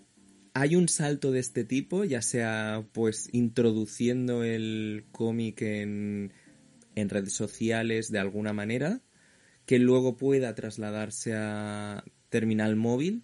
hay 0.55 0.75
un 0.75 0.89
salto 0.89 1.33
de 1.33 1.41
este 1.41 1.65
tipo, 1.65 2.05
ya 2.05 2.23
sea 2.23 2.89
pues 2.93 3.29
introduciendo 3.33 4.43
el 4.43 5.05
cómic 5.13 5.61
en, 5.61 6.33
en 6.97 7.09
redes 7.09 7.35
sociales 7.35 8.11
de 8.11 8.19
alguna 8.19 8.53
manera, 8.53 9.01
que 9.65 9.79
luego 9.79 10.17
pueda 10.17 10.55
trasladarse 10.57 11.35
a 11.35 12.03
terminal 12.29 12.75
móvil, 12.75 13.23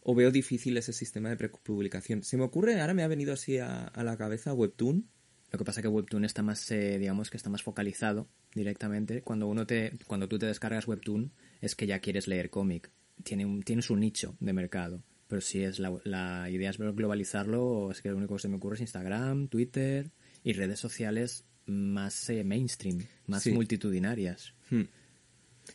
o 0.00 0.14
veo 0.14 0.30
difícil 0.32 0.76
ese 0.76 0.92
sistema 0.92 1.28
de 1.28 1.36
prepublicación. 1.36 2.24
Se 2.24 2.36
me 2.36 2.42
ocurre, 2.44 2.80
ahora 2.80 2.94
me 2.94 3.04
ha 3.04 3.08
venido 3.08 3.32
así 3.32 3.58
a, 3.58 3.84
a 3.86 4.02
la 4.02 4.16
cabeza 4.16 4.52
Webtoon, 4.52 5.08
Lo 5.52 5.58
que 5.58 5.64
pasa 5.64 5.80
es 5.80 5.82
que 5.82 5.88
Webtoon 5.88 6.24
está 6.24 6.42
más, 6.42 6.70
eh, 6.70 6.98
digamos 6.98 7.30
que 7.30 7.36
está 7.36 7.50
más 7.50 7.62
focalizado 7.62 8.28
directamente. 8.54 9.22
Cuando 9.22 9.46
uno 9.46 9.66
te, 9.66 9.92
cuando 10.06 10.28
tú 10.28 10.38
te 10.38 10.46
descargas 10.46 10.88
Webtoon, 10.88 11.32
es 11.60 11.74
que 11.74 11.86
ya 11.86 12.00
quieres 12.00 12.26
leer 12.26 12.50
cómic. 12.50 12.90
Tiene 13.22 13.46
un, 13.46 13.62
tiene 13.62 13.82
su 13.82 13.96
nicho 13.96 14.36
de 14.40 14.52
mercado. 14.52 15.02
Pero 15.28 15.40
si 15.40 15.62
es 15.62 15.78
la, 15.78 15.96
la 16.04 16.50
idea 16.50 16.70
es 16.70 16.78
globalizarlo, 16.78 17.90
es 17.90 18.02
que 18.02 18.10
lo 18.10 18.16
único 18.16 18.36
que 18.36 18.42
se 18.42 18.48
me 18.48 18.56
ocurre 18.56 18.76
es 18.76 18.80
Instagram, 18.82 19.48
Twitter 19.48 20.10
y 20.44 20.52
redes 20.52 20.78
sociales 20.78 21.44
más 21.66 22.30
eh, 22.30 22.44
mainstream, 22.44 23.04
más 23.26 23.42
Sí. 23.42 23.52
multitudinarias. 23.52 24.54
Hmm. 24.70 24.84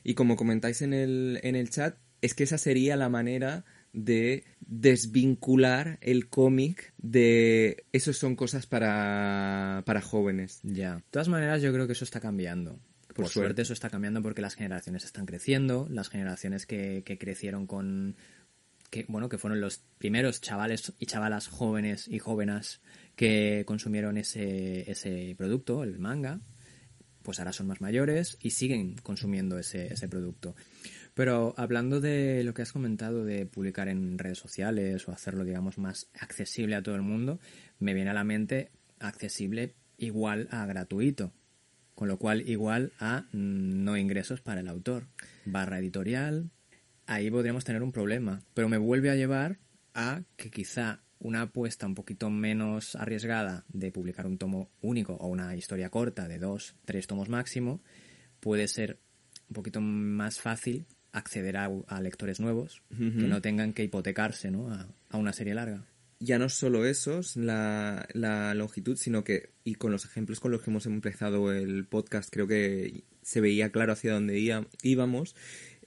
Y 0.03 0.13
como 0.13 0.35
comentáis 0.35 0.81
en 0.81 0.93
el, 0.93 1.39
en 1.43 1.55
el 1.55 1.69
chat, 1.69 1.97
es 2.21 2.33
que 2.33 2.43
esa 2.43 2.57
sería 2.57 2.95
la 2.95 3.09
manera 3.09 3.65
de 3.93 4.45
desvincular 4.61 5.97
el 6.01 6.29
cómic 6.29 6.93
de 6.97 7.83
eso 7.91 8.13
son 8.13 8.35
cosas 8.35 8.65
para, 8.65 9.83
para 9.85 10.01
jóvenes. 10.01 10.59
Ya. 10.63 10.95
De 10.95 11.03
todas 11.11 11.27
maneras, 11.27 11.61
yo 11.61 11.73
creo 11.73 11.87
que 11.87 11.93
eso 11.93 12.05
está 12.05 12.19
cambiando. 12.19 12.79
Por, 13.07 13.25
suerte. 13.25 13.33
suerte. 13.33 13.61
eso 13.63 13.73
está 13.73 13.89
cambiando 13.89 14.21
porque 14.21 14.41
las 14.41 14.55
generaciones 14.55 15.03
están 15.03 15.25
creciendo, 15.25 15.87
las 15.89 16.07
generaciones 16.07 16.65
que, 16.65 17.03
que 17.05 17.17
crecieron 17.17 17.67
con 17.67 18.15
que 18.89 19.05
bueno, 19.07 19.29
que 19.29 19.37
fueron 19.37 19.61
los 19.61 19.79
primeros 19.97 20.41
chavales 20.41 20.93
y 20.99 21.05
chavalas 21.07 21.47
jóvenes 21.47 22.07
y 22.07 22.19
jóvenes 22.19 22.81
que 23.15 23.63
consumieron 23.65 24.17
ese, 24.17 24.89
ese 24.89 25.35
producto, 25.37 25.83
el 25.83 25.99
manga, 25.99 26.39
pues 27.23 27.39
ahora 27.39 27.53
son 27.53 27.67
más 27.67 27.81
mayores 27.81 28.37
y 28.41 28.51
siguen 28.51 28.95
consumiendo 29.03 29.59
ese, 29.59 29.93
ese 29.93 30.07
producto. 30.07 30.55
Pero 31.13 31.53
hablando 31.57 31.99
de 31.99 32.43
lo 32.43 32.53
que 32.53 32.61
has 32.61 32.71
comentado 32.71 33.25
de 33.25 33.45
publicar 33.45 33.89
en 33.89 34.17
redes 34.17 34.39
sociales 34.39 35.07
o 35.07 35.11
hacerlo, 35.11 35.43
digamos, 35.43 35.77
más 35.77 36.09
accesible 36.19 36.75
a 36.75 36.83
todo 36.83 36.95
el 36.95 37.01
mundo, 37.01 37.39
me 37.79 37.93
viene 37.93 38.11
a 38.11 38.13
la 38.13 38.23
mente 38.23 38.71
accesible 38.99 39.75
igual 39.97 40.47
a 40.51 40.65
gratuito. 40.65 41.33
Con 41.95 42.07
lo 42.07 42.17
cual, 42.17 42.47
igual 42.49 42.93
a 42.99 43.25
no 43.33 43.97
ingresos 43.97 44.41
para 44.41 44.61
el 44.61 44.67
autor. 44.67 45.07
Barra 45.45 45.79
editorial. 45.79 46.49
Ahí 47.05 47.29
podríamos 47.29 47.65
tener 47.65 47.83
un 47.83 47.91
problema. 47.91 48.41
Pero 48.53 48.69
me 48.69 48.77
vuelve 48.77 49.09
a 49.11 49.15
llevar 49.15 49.59
a 49.93 50.23
que 50.37 50.49
quizá 50.49 51.01
una 51.21 51.43
apuesta 51.43 51.85
un 51.85 51.95
poquito 51.95 52.29
menos 52.29 52.95
arriesgada 52.95 53.63
de 53.69 53.91
publicar 53.91 54.25
un 54.25 54.37
tomo 54.37 54.69
único 54.81 55.13
o 55.13 55.27
una 55.27 55.55
historia 55.55 55.89
corta 55.89 56.27
de 56.27 56.39
dos, 56.39 56.75
tres 56.83 57.07
tomos 57.07 57.29
máximo, 57.29 57.81
puede 58.39 58.67
ser 58.67 58.99
un 59.49 59.53
poquito 59.53 59.81
más 59.81 60.39
fácil 60.39 60.85
acceder 61.13 61.57
a, 61.57 61.69
a 61.87 62.01
lectores 62.01 62.39
nuevos 62.39 62.81
que 62.89 63.27
no 63.27 63.41
tengan 63.41 63.73
que 63.73 63.83
hipotecarse 63.83 64.49
¿no? 64.49 64.71
a, 64.71 64.87
a 65.09 65.17
una 65.17 65.33
serie 65.33 65.53
larga. 65.53 65.85
Ya 66.19 66.37
no 66.37 66.49
solo 66.49 66.85
eso, 66.85 67.19
es 67.19 67.35
la, 67.35 68.07
la 68.13 68.53
longitud, 68.53 68.95
sino 68.95 69.23
que, 69.23 69.49
y 69.63 69.75
con 69.75 69.91
los 69.91 70.05
ejemplos 70.05 70.39
con 70.39 70.51
los 70.51 70.61
que 70.61 70.69
hemos 70.69 70.85
empezado 70.85 71.51
el 71.51 71.85
podcast, 71.85 72.29
creo 72.31 72.47
que 72.47 73.03
se 73.23 73.41
veía 73.41 73.71
claro 73.71 73.93
hacia 73.93 74.13
dónde 74.13 74.39
íbamos, 74.83 75.35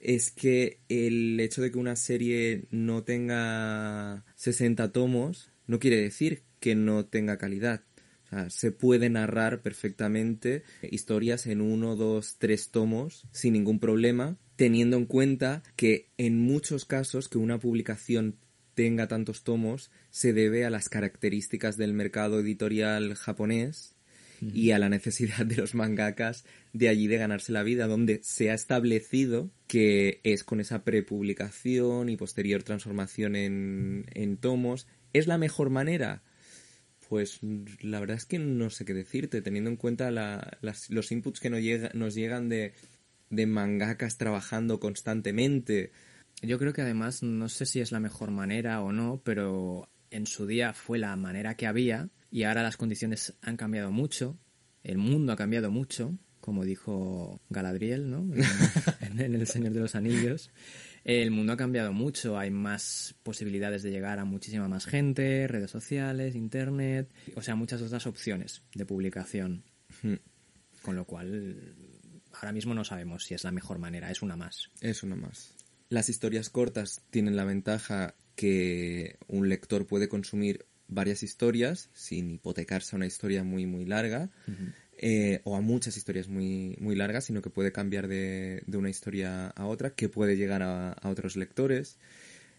es 0.05 0.29
que 0.29 0.81
el 0.87 1.39
hecho 1.39 1.61
de 1.61 1.71
que 1.71 1.79
una 1.79 1.95
serie 1.95 2.65
no 2.69 3.03
tenga 3.03 4.23
60 4.35 4.91
tomos 4.91 5.49
no 5.65 5.79
quiere 5.79 5.99
decir 5.99 6.43
que 6.59 6.75
no 6.75 7.05
tenga 7.05 7.37
calidad. 7.37 7.83
O 8.25 8.29
sea, 8.29 8.49
se 8.49 8.71
puede 8.71 9.09
narrar 9.09 9.61
perfectamente 9.61 10.63
historias 10.83 11.47
en 11.47 11.61
uno, 11.61 11.95
dos, 11.95 12.37
tres 12.37 12.69
tomos 12.69 13.27
sin 13.31 13.53
ningún 13.53 13.79
problema, 13.79 14.37
teniendo 14.55 14.97
en 14.97 15.05
cuenta 15.05 15.63
que 15.75 16.09
en 16.17 16.39
muchos 16.39 16.85
casos 16.85 17.27
que 17.27 17.39
una 17.39 17.59
publicación 17.59 18.37
tenga 18.75 19.07
tantos 19.07 19.43
tomos 19.43 19.89
se 20.11 20.33
debe 20.33 20.65
a 20.65 20.69
las 20.69 20.89
características 20.89 21.77
del 21.77 21.93
mercado 21.93 22.39
editorial 22.39 23.15
japonés 23.15 23.94
y 24.41 24.71
a 24.71 24.79
la 24.79 24.89
necesidad 24.89 25.45
de 25.45 25.55
los 25.55 25.75
mangakas 25.75 26.45
de 26.73 26.89
allí 26.89 27.07
de 27.07 27.17
ganarse 27.17 27.51
la 27.51 27.63
vida, 27.63 27.87
donde 27.87 28.19
se 28.23 28.51
ha 28.51 28.53
establecido 28.53 29.51
que 29.67 30.19
es 30.23 30.43
con 30.43 30.59
esa 30.59 30.83
prepublicación 30.83 32.09
y 32.09 32.17
posterior 32.17 32.63
transformación 32.63 33.35
en, 33.35 34.05
en 34.13 34.37
tomos. 34.37 34.87
¿Es 35.13 35.27
la 35.27 35.37
mejor 35.37 35.69
manera? 35.69 36.23
Pues 37.07 37.39
la 37.81 37.99
verdad 37.99 38.17
es 38.17 38.25
que 38.25 38.39
no 38.39 38.69
sé 38.69 38.83
qué 38.83 38.93
decirte, 38.93 39.41
teniendo 39.41 39.69
en 39.69 39.77
cuenta 39.77 40.11
los 40.11 41.11
inputs 41.11 41.39
que 41.39 41.49
nos, 41.49 41.61
nos 41.93 42.15
llegan 42.15 42.49
de, 42.49 42.73
de 43.29 43.45
mangakas 43.45 44.17
trabajando 44.17 44.79
constantemente. 44.79 45.91
Yo 46.41 46.59
creo 46.59 46.73
que 46.73 46.81
además, 46.81 47.23
no 47.23 47.47
sé 47.47 47.65
si 47.65 47.79
es 47.79 47.91
la 47.91 47.99
mejor 47.99 48.31
manera 48.31 48.81
o 48.81 48.91
no, 48.91 49.21
pero 49.23 49.89
en 50.11 50.25
su 50.25 50.47
día 50.47 50.73
fue 50.73 50.97
la 50.97 51.15
manera 51.15 51.55
que 51.55 51.67
había 51.67 52.09
y 52.31 52.43
ahora 52.43 52.63
las 52.63 52.77
condiciones 52.77 53.33
han 53.41 53.57
cambiado 53.57 53.91
mucho, 53.91 54.37
el 54.83 54.97
mundo 54.97 55.33
ha 55.33 55.35
cambiado 55.35 55.71
mucho, 55.71 56.17
como 56.45 56.63
dijo 56.63 57.41
Galadriel, 57.49 58.09
¿no? 58.09 58.27
En, 59.01 59.19
El 59.19 59.47
Señor 59.47 59.73
de 59.73 59.79
los 59.79 59.95
Anillos. 59.95 60.51
El 61.03 61.31
mundo 61.31 61.53
ha 61.53 61.57
cambiado 61.57 61.91
mucho, 61.91 62.37
hay 62.37 62.51
más 62.51 63.15
posibilidades 63.23 63.81
de 63.83 63.91
llegar 63.91 64.19
a 64.19 64.25
muchísima 64.25 64.67
más 64.67 64.85
gente, 64.85 65.47
redes 65.47 65.71
sociales, 65.71 66.35
internet, 66.35 67.11
o 67.35 67.41
sea, 67.41 67.55
muchas 67.55 67.81
otras 67.81 68.05
opciones 68.05 68.63
de 68.73 68.85
publicación. 68.85 69.63
Hmm. 70.03 70.15
Con 70.83 70.95
lo 70.95 71.05
cual, 71.05 71.75
ahora 72.33 72.51
mismo 72.51 72.75
no 72.75 72.83
sabemos 72.83 73.25
si 73.25 73.33
es 73.33 73.43
la 73.43 73.51
mejor 73.51 73.79
manera, 73.79 74.11
es 74.11 74.21
una 74.21 74.35
más. 74.35 74.69
Es 74.81 75.01
una 75.01 75.15
más. 75.15 75.55
Las 75.89 76.09
historias 76.09 76.49
cortas 76.49 77.01
tienen 77.09 77.35
la 77.35 77.45
ventaja 77.45 78.15
que 78.35 79.17
un 79.27 79.49
lector 79.49 79.87
puede 79.87 80.09
consumir 80.09 80.65
varias 80.87 81.23
historias 81.23 81.89
sin 81.93 82.31
hipotecarse 82.31 82.95
a 82.95 82.97
una 82.97 83.05
historia 83.05 83.43
muy 83.43 83.65
muy 83.65 83.85
larga 83.85 84.29
eh, 84.97 85.41
o 85.43 85.55
a 85.55 85.61
muchas 85.61 85.97
historias 85.97 86.27
muy 86.27 86.77
muy 86.79 86.95
largas, 86.95 87.25
sino 87.25 87.41
que 87.41 87.49
puede 87.49 87.71
cambiar 87.71 88.07
de, 88.07 88.63
de 88.65 88.77
una 88.77 88.89
historia 88.89 89.47
a 89.47 89.65
otra, 89.65 89.91
que 89.91 90.09
puede 90.09 90.37
llegar 90.37 90.61
a, 90.63 90.91
a 90.93 91.09
otros 91.09 91.35
lectores. 91.35 91.97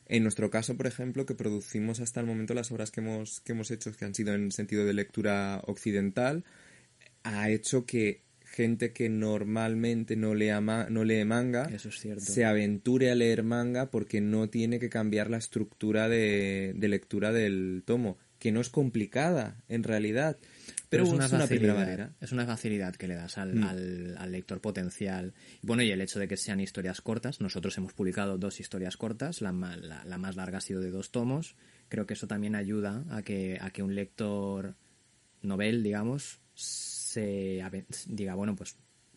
En 0.09 0.23
nuestro 0.23 0.51
caso, 0.51 0.77
por 0.77 0.87
ejemplo, 0.87 1.27
que 1.27 1.35
producimos 1.35 1.99
hasta 2.01 2.21
el 2.21 2.27
momento 2.27 2.55
las 2.55 2.71
obras 2.71 2.91
que 2.93 3.01
hemos, 3.01 3.41
que 3.41 3.53
hemos 3.53 3.71
hecho, 3.73 3.93
que 3.93 4.05
han 4.05 4.15
sido 4.15 4.35
en 4.35 4.53
sentido 4.53 4.85
de 4.85 4.93
lectura 4.93 5.61
occidental, 5.67 6.45
ha 7.25 7.51
hecho 7.51 7.87
que 7.87 8.23
gente 8.57 8.93
que 8.93 9.09
normalmente 9.11 10.17
no, 10.17 10.35
lea 10.35 10.61
ma- 10.63 10.89
no 10.89 11.05
lee 11.05 11.25
manga 11.27 11.65
Eso 11.73 11.91
es 11.91 12.01
cierto. 12.01 12.25
se 12.25 12.45
aventure 12.47 13.11
a 13.11 13.15
leer 13.15 13.43
manga 13.43 13.91
porque 13.91 14.21
no 14.23 14.49
tiene 14.49 14.79
que 14.81 14.89
cambiar 14.89 15.29
la 15.29 15.37
estructura 15.37 16.09
de, 16.09 16.73
de 16.75 16.89
lectura 16.89 17.33
del 17.33 17.83
tomo, 17.85 18.17
que 18.39 18.53
no 18.53 18.61
es 18.63 18.71
complicada 18.71 19.63
en 19.69 19.83
realidad, 19.83 20.39
pero, 20.89 21.05
es 21.05 21.11
una, 21.11 21.27
primera 21.27 21.47
facilidad, 21.47 21.75
barrera. 21.75 22.13
Es 22.21 22.33
una 22.33 22.47
facilidad 22.47 22.95
que 22.97 23.09
le 23.09 23.15
das 23.17 23.37
al, 23.39 23.57
Mm. 23.57 23.65
al- 23.65 24.17
al 24.19 24.33
lector 24.33 24.61
potencial. 24.61 25.35
Bueno, 25.63 25.83
y 25.83 25.91
el 25.91 26.01
hecho 26.01 26.19
de 26.19 26.27
que 26.29 26.37
sean 26.37 26.61
historias 26.61 27.01
cortas. 27.01 27.41
Nosotros 27.41 27.77
hemos 27.77 27.93
publicado 27.93 28.39
dos 28.39 28.61
historias 28.61 28.97
cortas. 28.97 29.41
La, 29.43 29.53
la- 29.53 30.05
la 30.05 30.19
más 30.19 30.37
larga 30.37 30.59
ha 30.59 30.61
sido 30.63 30.81
de 30.81 30.91
dos 30.91 31.11
tomos. 31.11 31.57
Creo 31.89 32.07
que 32.07 32.15
eso 32.15 32.27
también 32.27 32.55
ayuda 32.55 33.05
a 33.11 33.23
que, 33.23 33.59
a 33.61 33.71
que 33.71 33.83
un 33.83 33.95
lector 33.95 34.77
novel, 35.43 35.83
digamos, 35.83 36.41
se 37.17 38.05
diga, 38.07 38.35
bueno, 38.35 38.55
pues 38.55 38.77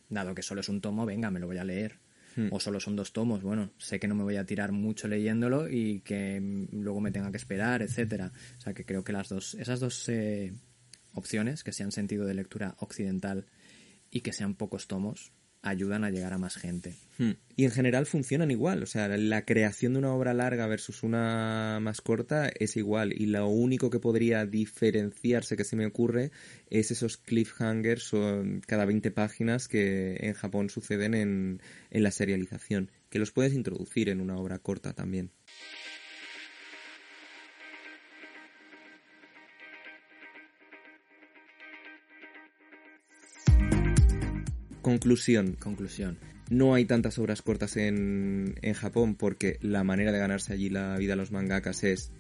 dado 0.09 0.33
que 0.33 0.41
solo 0.41 0.61
es 0.61 0.69
un 0.69 0.81
tomo, 0.81 1.05
venga, 1.05 1.29
me 1.31 1.39
lo 1.39 1.47
voy 1.47 1.57
a 1.57 1.63
leer. 1.63 1.99
Hmm. 2.35 2.49
O 2.51 2.59
solo 2.59 2.79
son 2.79 2.95
dos 2.95 3.11
tomos, 3.11 3.41
bueno, 3.41 3.71
sé 3.77 3.99
que 3.99 4.07
no 4.07 4.15
me 4.15 4.23
voy 4.23 4.35
a 4.37 4.45
tirar 4.45 4.71
mucho 4.71 5.07
leyéndolo 5.07 5.67
y 5.67 6.01
que 6.01 6.39
luego 6.71 7.01
me 7.01 7.11
tenga 7.11 7.31
que 7.31 7.37
esperar, 7.37 7.81
etcétera. 7.81 8.31
O 8.57 8.61
sea 8.61 8.73
que 8.73 8.85
creo 8.85 9.03
que 9.03 9.13
las 9.13 9.29
dos, 9.29 9.55
esas 9.55 9.79
dos 9.79 10.07
eh, 10.09 10.53
opciones, 11.13 11.63
que 11.63 11.71
sean 11.71 11.91
sentido 11.91 12.25
de 12.25 12.35
lectura 12.35 12.75
occidental 12.79 13.47
y 14.11 14.21
que 14.21 14.31
sean 14.31 14.55
pocos 14.55 14.87
tomos, 14.87 15.31
ayudan 15.61 16.03
a 16.03 16.09
llegar 16.09 16.33
a 16.33 16.37
más 16.37 16.55
gente. 16.55 16.95
Hmm. 17.17 17.31
Y 17.55 17.65
en 17.65 17.71
general 17.71 18.05
funcionan 18.05 18.51
igual, 18.51 18.81
o 18.83 18.85
sea, 18.85 19.07
la 19.09 19.43
creación 19.43 19.93
de 19.93 19.99
una 19.99 20.13
obra 20.13 20.33
larga 20.33 20.67
versus 20.67 21.03
una 21.03 21.79
más 21.81 22.01
corta 22.01 22.47
es 22.47 22.77
igual 22.77 23.13
y 23.13 23.25
lo 23.25 23.47
único 23.47 23.89
que 23.89 23.99
podría 23.99 24.45
diferenciarse 24.45 25.57
que 25.57 25.65
se 25.65 25.75
me 25.75 25.85
ocurre 25.85 26.31
es 26.69 26.91
esos 26.91 27.17
cliffhangers 27.17 28.13
o 28.13 28.43
cada 28.65 28.85
20 28.85 29.11
páginas 29.11 29.67
que 29.67 30.17
en 30.21 30.33
Japón 30.33 30.69
suceden 30.69 31.13
en, 31.13 31.61
en 31.91 32.03
la 32.03 32.11
serialización, 32.11 32.91
que 33.09 33.19
los 33.19 33.31
puedes 33.31 33.53
introducir 33.53 34.09
en 34.09 34.21
una 34.21 34.37
obra 34.37 34.59
corta 34.59 34.93
también. 34.93 35.31
Conclusión. 44.81 45.53
Conclusión. 45.59 46.17
No 46.49 46.73
hay 46.73 46.85
tantas 46.85 47.19
obras 47.19 47.41
cortas 47.41 47.77
en, 47.77 48.55
en 48.61 48.73
Japón 48.73 49.15
porque 49.15 49.59
la 49.61 49.83
manera 49.83 50.11
de 50.11 50.19
ganarse 50.19 50.53
allí 50.53 50.69
la 50.69 50.97
vida 50.97 51.13
a 51.13 51.15
los 51.15 51.31
mangakas 51.31 51.83
es 51.83 52.11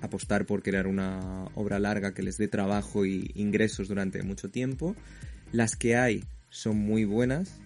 apostar 0.00 0.46
por 0.46 0.62
crear 0.62 0.86
una 0.86 1.46
obra 1.54 1.78
larga 1.78 2.14
que 2.14 2.22
les 2.22 2.36
dé 2.36 2.46
trabajo 2.46 3.04
y 3.04 3.30
ingresos 3.34 3.88
durante 3.88 4.22
mucho 4.22 4.50
tiempo. 4.50 4.94
Las 5.50 5.76
que 5.76 5.96
hay 5.96 6.24
son 6.50 6.76
muy 6.76 7.04
buenas. 7.04 7.60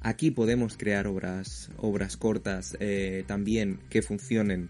Aquí 0.00 0.30
podemos 0.30 0.76
crear 0.76 1.06
obras, 1.06 1.70
obras 1.76 2.16
cortas 2.16 2.76
eh, 2.78 3.24
también 3.26 3.80
que 3.90 4.02
funcionen, 4.02 4.68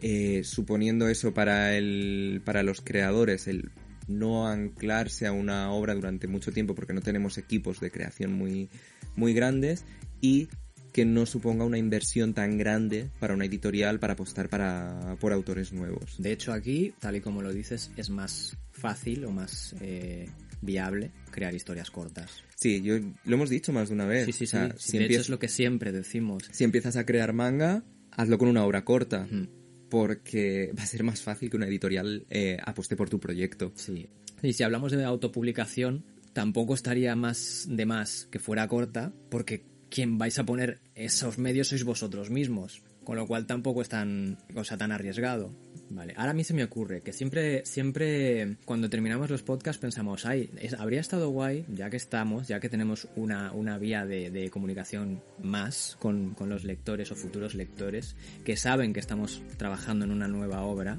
eh, 0.00 0.42
suponiendo 0.44 1.08
eso 1.08 1.34
para, 1.34 1.76
el, 1.76 2.40
para 2.44 2.62
los 2.62 2.80
creadores, 2.80 3.48
el 3.48 3.70
no 4.06 4.46
anclarse 4.46 5.26
a 5.26 5.32
una 5.32 5.70
obra 5.72 5.94
durante 5.94 6.26
mucho 6.26 6.52
tiempo 6.52 6.74
porque 6.74 6.92
no 6.92 7.00
tenemos 7.00 7.38
equipos 7.38 7.80
de 7.80 7.90
creación 7.90 8.32
muy, 8.32 8.68
muy 9.16 9.34
grandes 9.34 9.84
y 10.20 10.48
que 10.92 11.04
no 11.04 11.26
suponga 11.26 11.64
una 11.64 11.76
inversión 11.76 12.34
tan 12.34 12.56
grande 12.56 13.10
para 13.18 13.34
una 13.34 13.46
editorial 13.46 13.98
para 13.98 14.12
apostar 14.12 14.48
para, 14.48 15.16
por 15.18 15.32
autores 15.32 15.72
nuevos. 15.72 16.14
De 16.18 16.30
hecho, 16.30 16.52
aquí, 16.52 16.94
tal 17.00 17.16
y 17.16 17.20
como 17.20 17.42
lo 17.42 17.52
dices, 17.52 17.90
es 17.96 18.10
más 18.10 18.56
fácil 18.70 19.24
o 19.24 19.32
más 19.32 19.74
eh, 19.80 20.28
viable 20.60 21.10
crear 21.32 21.52
historias 21.52 21.90
cortas. 21.90 22.30
Sí, 22.54 22.80
yo, 22.80 22.94
lo 23.24 23.34
hemos 23.34 23.50
dicho 23.50 23.72
más 23.72 23.88
de 23.88 23.94
una 23.94 24.06
vez. 24.06 24.26
Sí, 24.26 24.32
sí, 24.32 24.44
O 24.44 24.46
sea, 24.46 24.70
sí. 24.78 24.92
si, 24.92 24.98
de 24.98 25.06
hecho, 25.06 25.20
es 25.20 25.28
lo 25.28 25.40
que 25.40 25.48
siempre 25.48 25.90
decimos. 25.90 26.44
si 26.52 26.62
empiezas 26.62 26.96
a 26.96 27.04
crear 27.04 27.32
manga, 27.32 27.82
hazlo 28.12 28.38
con 28.38 28.48
una 28.48 28.64
obra 28.64 28.84
corta. 28.84 29.26
Porque 29.94 30.72
va 30.78 30.82
a 30.82 30.86
ser 30.86 31.04
más 31.04 31.22
fácil 31.22 31.50
que 31.50 31.56
una 31.56 31.68
editorial 31.68 32.26
eh, 32.28 32.58
aposte 32.64 32.96
por 32.96 33.08
tu 33.08 33.20
proyecto. 33.20 33.70
Sí. 33.76 34.08
Y 34.42 34.52
si 34.52 34.64
hablamos 34.64 34.90
de 34.90 35.04
autopublicación, 35.04 36.04
tampoco 36.32 36.74
estaría 36.74 37.14
más 37.14 37.66
de 37.68 37.86
más 37.86 38.26
que 38.28 38.40
fuera 38.40 38.66
corta, 38.66 39.12
porque 39.30 39.64
quien 39.90 40.18
vais 40.18 40.36
a 40.40 40.44
poner 40.44 40.80
esos 40.96 41.38
medios 41.38 41.68
sois 41.68 41.84
vosotros 41.84 42.28
mismos. 42.28 42.82
Con 43.04 43.16
lo 43.16 43.26
cual 43.26 43.46
tampoco 43.46 43.82
es 43.82 43.88
tan, 43.88 44.38
o 44.54 44.64
sea, 44.64 44.76
tan 44.78 44.90
arriesgado. 44.92 45.52
Vale, 45.90 46.14
ahora 46.16 46.30
a 46.30 46.34
mí 46.34 46.42
se 46.44 46.54
me 46.54 46.64
ocurre 46.64 47.02
que 47.02 47.12
siempre, 47.12 47.64
siempre 47.66 48.56
cuando 48.64 48.88
terminamos 48.88 49.28
los 49.30 49.42
podcasts 49.42 49.80
pensamos, 49.80 50.24
ay, 50.24 50.50
es- 50.58 50.72
habría 50.74 51.00
estado 51.00 51.28
guay, 51.28 51.66
ya 51.68 51.90
que 51.90 51.98
estamos, 51.98 52.48
ya 52.48 52.58
que 52.58 52.68
tenemos 52.70 53.06
una, 53.16 53.52
una 53.52 53.78
vía 53.78 54.06
de, 54.06 54.30
de 54.30 54.50
comunicación 54.50 55.22
más 55.42 55.96
con, 56.00 56.30
con 56.34 56.48
los 56.48 56.64
lectores 56.64 57.12
o 57.12 57.14
futuros 57.14 57.54
lectores 57.54 58.16
que 58.44 58.56
saben 58.56 58.92
que 58.94 59.00
estamos 59.00 59.42
trabajando 59.58 60.04
en 60.06 60.10
una 60.10 60.26
nueva 60.26 60.62
obra, 60.62 60.98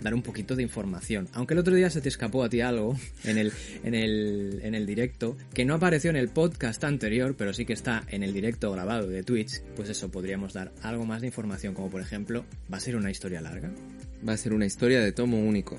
dar 0.00 0.14
un 0.14 0.22
poquito 0.22 0.56
de 0.56 0.62
información. 0.62 1.28
Aunque 1.32 1.54
el 1.54 1.60
otro 1.60 1.74
día 1.74 1.90
se 1.90 2.00
te 2.00 2.08
escapó 2.08 2.44
a 2.44 2.48
ti 2.48 2.60
algo 2.60 2.96
en 3.24 3.38
el, 3.38 3.52
en 3.82 3.94
el, 3.94 4.60
en 4.62 4.74
el 4.74 4.86
directo, 4.86 5.36
que 5.52 5.64
no 5.64 5.74
apareció 5.74 6.10
en 6.10 6.16
el 6.16 6.28
podcast 6.28 6.82
anterior, 6.84 7.34
pero 7.36 7.52
sí 7.52 7.64
que 7.64 7.72
está 7.72 8.04
en 8.08 8.22
el 8.22 8.32
directo 8.32 8.70
grabado 8.72 9.08
de 9.08 9.22
Twitch, 9.22 9.62
pues 9.76 9.88
eso, 9.88 10.10
podríamos 10.10 10.52
dar 10.52 10.72
algo 10.82 11.04
más 11.04 11.20
de 11.20 11.28
información, 11.28 11.74
como 11.74 11.90
por 11.90 12.00
ejemplo, 12.00 12.44
¿va 12.72 12.76
a 12.76 12.80
ser 12.80 12.96
una 12.96 13.10
historia 13.10 13.40
larga? 13.40 13.70
Va 14.26 14.32
a 14.32 14.36
ser 14.36 14.52
una 14.52 14.66
historia 14.66 15.00
de 15.00 15.12
tomo 15.12 15.38
único. 15.38 15.78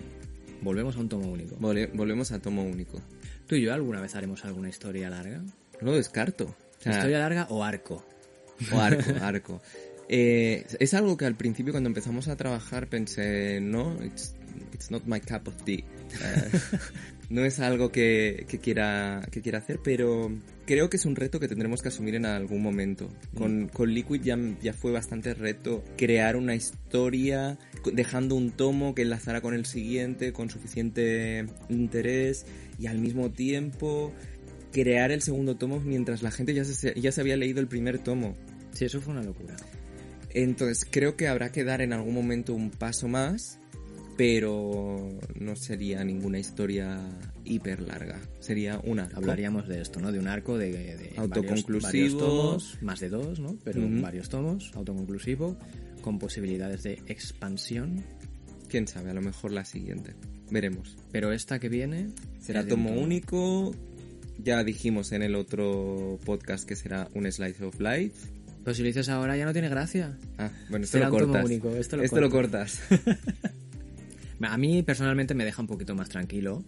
Volvemos 0.62 0.96
a 0.96 1.00
un 1.00 1.10
tomo 1.10 1.32
único. 1.32 1.56
Volvemos 1.58 2.32
a 2.32 2.40
tomo 2.40 2.64
único. 2.64 3.02
¿Tú 3.48 3.56
y 3.56 3.62
yo 3.62 3.74
alguna 3.74 4.02
vez 4.02 4.16
haremos 4.16 4.46
alguna 4.46 4.70
historia 4.70 5.10
larga? 5.10 5.42
No 5.82 5.92
lo 5.92 5.94
descarto. 5.94 6.46
O 6.46 6.82
sea, 6.82 6.94
¿Historia 6.94 7.20
larga 7.20 7.48
o 7.50 7.64
arco? 7.64 8.06
O 8.72 8.80
arco, 8.80 9.04
arco. 9.22 9.62
Eh, 10.08 10.66
es 10.80 10.94
algo 10.94 11.18
que 11.18 11.26
al 11.26 11.36
principio 11.36 11.74
cuando 11.74 11.90
empezamos 11.90 12.28
a 12.28 12.36
trabajar 12.36 12.88
pensé, 12.88 13.60
no, 13.62 13.98
it's, 14.04 14.36
it's 14.74 14.92
not 14.92 15.04
my 15.06 15.20
cup 15.20 15.48
of 15.48 15.56
tea. 15.64 15.84
Eh, 16.22 16.78
no 17.30 17.44
es 17.44 17.60
algo 17.60 17.92
que, 17.92 18.46
que 18.48 18.60
quiera, 18.60 19.28
que 19.32 19.42
quiera 19.42 19.58
hacer, 19.58 19.80
pero 19.84 20.32
creo 20.66 20.90
que 20.90 20.98
es 20.98 21.06
un 21.06 21.16
reto 21.16 21.40
que 21.40 21.48
tendremos 21.48 21.82
que 21.82 21.90
asumir 21.90 22.16
en 22.16 22.26
algún 22.26 22.62
momento. 22.62 23.10
Con, 23.36 23.68
con 23.68 23.94
Liquid 23.94 24.22
ya, 24.22 24.38
ya 24.62 24.74
fue 24.74 24.92
bastante 24.92 25.34
reto 25.34 25.84
crear 25.98 26.36
una 26.36 26.56
historia 26.56 27.58
dejando 27.94 28.36
un 28.36 28.52
tomo 28.52 28.96
que 28.96 29.02
enlazara 29.02 29.42
con 29.42 29.54
el 29.54 29.66
siguiente 29.66 30.34
con 30.34 30.50
suficiente 30.50 31.46
interés 31.70 32.46
y 32.80 32.88
al 32.88 33.00
mismo 33.00 33.32
tiempo 33.32 34.14
crear 34.72 35.12
el 35.12 35.22
segundo 35.22 35.56
tomo 35.56 35.80
mientras 35.80 36.22
la 36.22 36.32
gente 36.32 36.54
ya 36.54 36.66
se, 36.66 37.00
ya 37.00 37.12
se 37.12 37.22
había 37.22 37.38
leído 37.38 37.60
el 37.60 37.68
primer 37.68 38.00
tomo. 38.00 38.36
Sí, 38.74 38.86
eso 38.86 39.02
fue 39.02 39.14
una 39.14 39.24
locura. 39.24 39.56
Entonces 40.36 40.86
creo 40.90 41.16
que 41.16 41.30
habrá 41.30 41.54
que 41.54 41.64
dar 41.64 41.82
en 41.82 41.94
algún 41.94 42.14
momento 42.14 42.54
un 42.54 42.70
paso 42.70 43.08
más, 43.08 43.58
pero 44.18 45.18
no 45.40 45.56
sería 45.56 46.04
ninguna 46.04 46.40
historia 46.40 47.00
hiper 47.46 47.80
larga. 47.80 48.20
Sería 48.42 48.78
un 48.84 49.00
arco. 49.00 49.16
Hablaríamos 49.16 49.66
de 49.70 49.82
esto, 49.82 50.02
¿no? 50.02 50.12
De 50.12 50.20
un 50.20 50.28
arco 50.28 50.58
de, 50.58 51.14
Autoconclusivo. 51.16 51.82
varios 51.82 52.18
tomos, 52.18 52.78
más 52.82 53.00
de 53.00 53.10
dos, 53.10 53.40
¿no? 53.40 53.58
Pero 53.64 53.80
varios 54.02 54.28
tomos, 54.28 54.74
autoconclusivo, 54.76 55.56
con 56.02 56.20
posibilidades 56.20 56.84
de 56.84 57.02
expansión. 57.08 58.04
Quién 58.68 58.90
sabe, 58.90 59.12
a 59.12 59.14
lo 59.14 59.22
mejor 59.22 59.54
la 59.54 59.64
siguiente. 59.64 60.16
Veremos. 60.52 60.98
Pero 61.14 61.32
esta 61.32 61.60
que 61.60 61.70
viene 61.70 62.10
Será 62.42 62.62
un 62.64 62.68
tomo 62.68 62.92
único. 62.92 63.74
Ya 64.44 64.66
dijimos 64.66 65.14
en 65.14 65.24
el 65.24 65.34
otro 65.34 66.20
podcast 66.26 66.68
que 66.68 66.76
será 66.76 67.08
un 67.14 67.32
slice 67.32 67.64
of 67.64 67.80
life. 67.80 68.36
Pero 68.66 68.76
si 68.76 68.82
lo 68.82 68.88
dices 68.88 69.08
ahora 69.08 69.38
ya 69.38 69.46
no 69.46 69.54
tiene 69.54 69.70
gracia. 69.70 70.18
Ah, 70.38 70.50
bueno, 70.70 70.84
esto 70.84 70.98
Será 70.98 71.10
lo 71.10 71.18
cortas. 71.18 71.46
único, 71.46 71.70
esto 71.76 71.96
lo 71.96 72.04
lo 72.04 72.30
cortas. 72.30 72.82
A 74.42 74.58
mí 74.58 74.84
personalmente 74.84 75.34
me 75.34 75.46
deja 75.46 75.62
un 75.62 75.68
poquito 75.68 75.96
más 75.96 76.10
tranquilo. 76.10 76.64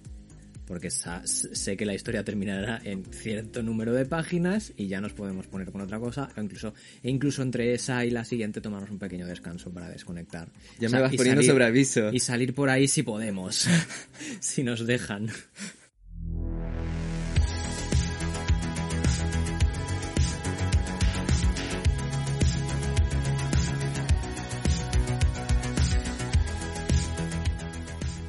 Porque 0.68 0.90
sé 0.92 1.78
que 1.78 1.86
la 1.86 1.94
historia 1.96 2.26
terminará 2.26 2.82
en 2.84 3.06
cierto 3.06 3.64
número 3.64 3.94
de 3.94 4.06
páginas 4.06 4.74
y 4.76 4.88
ya 4.88 5.00
nos 5.00 5.14
podemos 5.14 5.48
poner 5.48 5.72
con 5.72 5.80
otra 5.80 5.98
cosa. 5.98 6.28
O 6.36 6.42
incluso, 6.42 6.74
e 7.02 7.10
incluso 7.10 7.42
entre 7.42 7.74
esa 7.74 8.04
y 8.06 8.12
la 8.12 8.26
siguiente 8.26 8.60
tomarnos 8.60 8.92
un 8.92 9.00
pequeño 9.00 9.26
descanso 9.26 9.72
para 9.72 9.88
desconectar. 9.90 10.50
Ya 10.78 10.90
O 10.90 10.92
me 10.92 11.00
vas 11.00 11.16
poniendo 11.16 11.42
salir- 11.42 11.50
sobre 11.52 11.66
aviso. 11.66 12.10
Y 12.12 12.20
salir 12.20 12.54
por 12.54 12.70
ahí 12.70 12.90
si 12.90 13.04
podemos. 13.04 13.66
si 14.42 14.62
nos 14.64 14.86
dejan. 14.86 15.30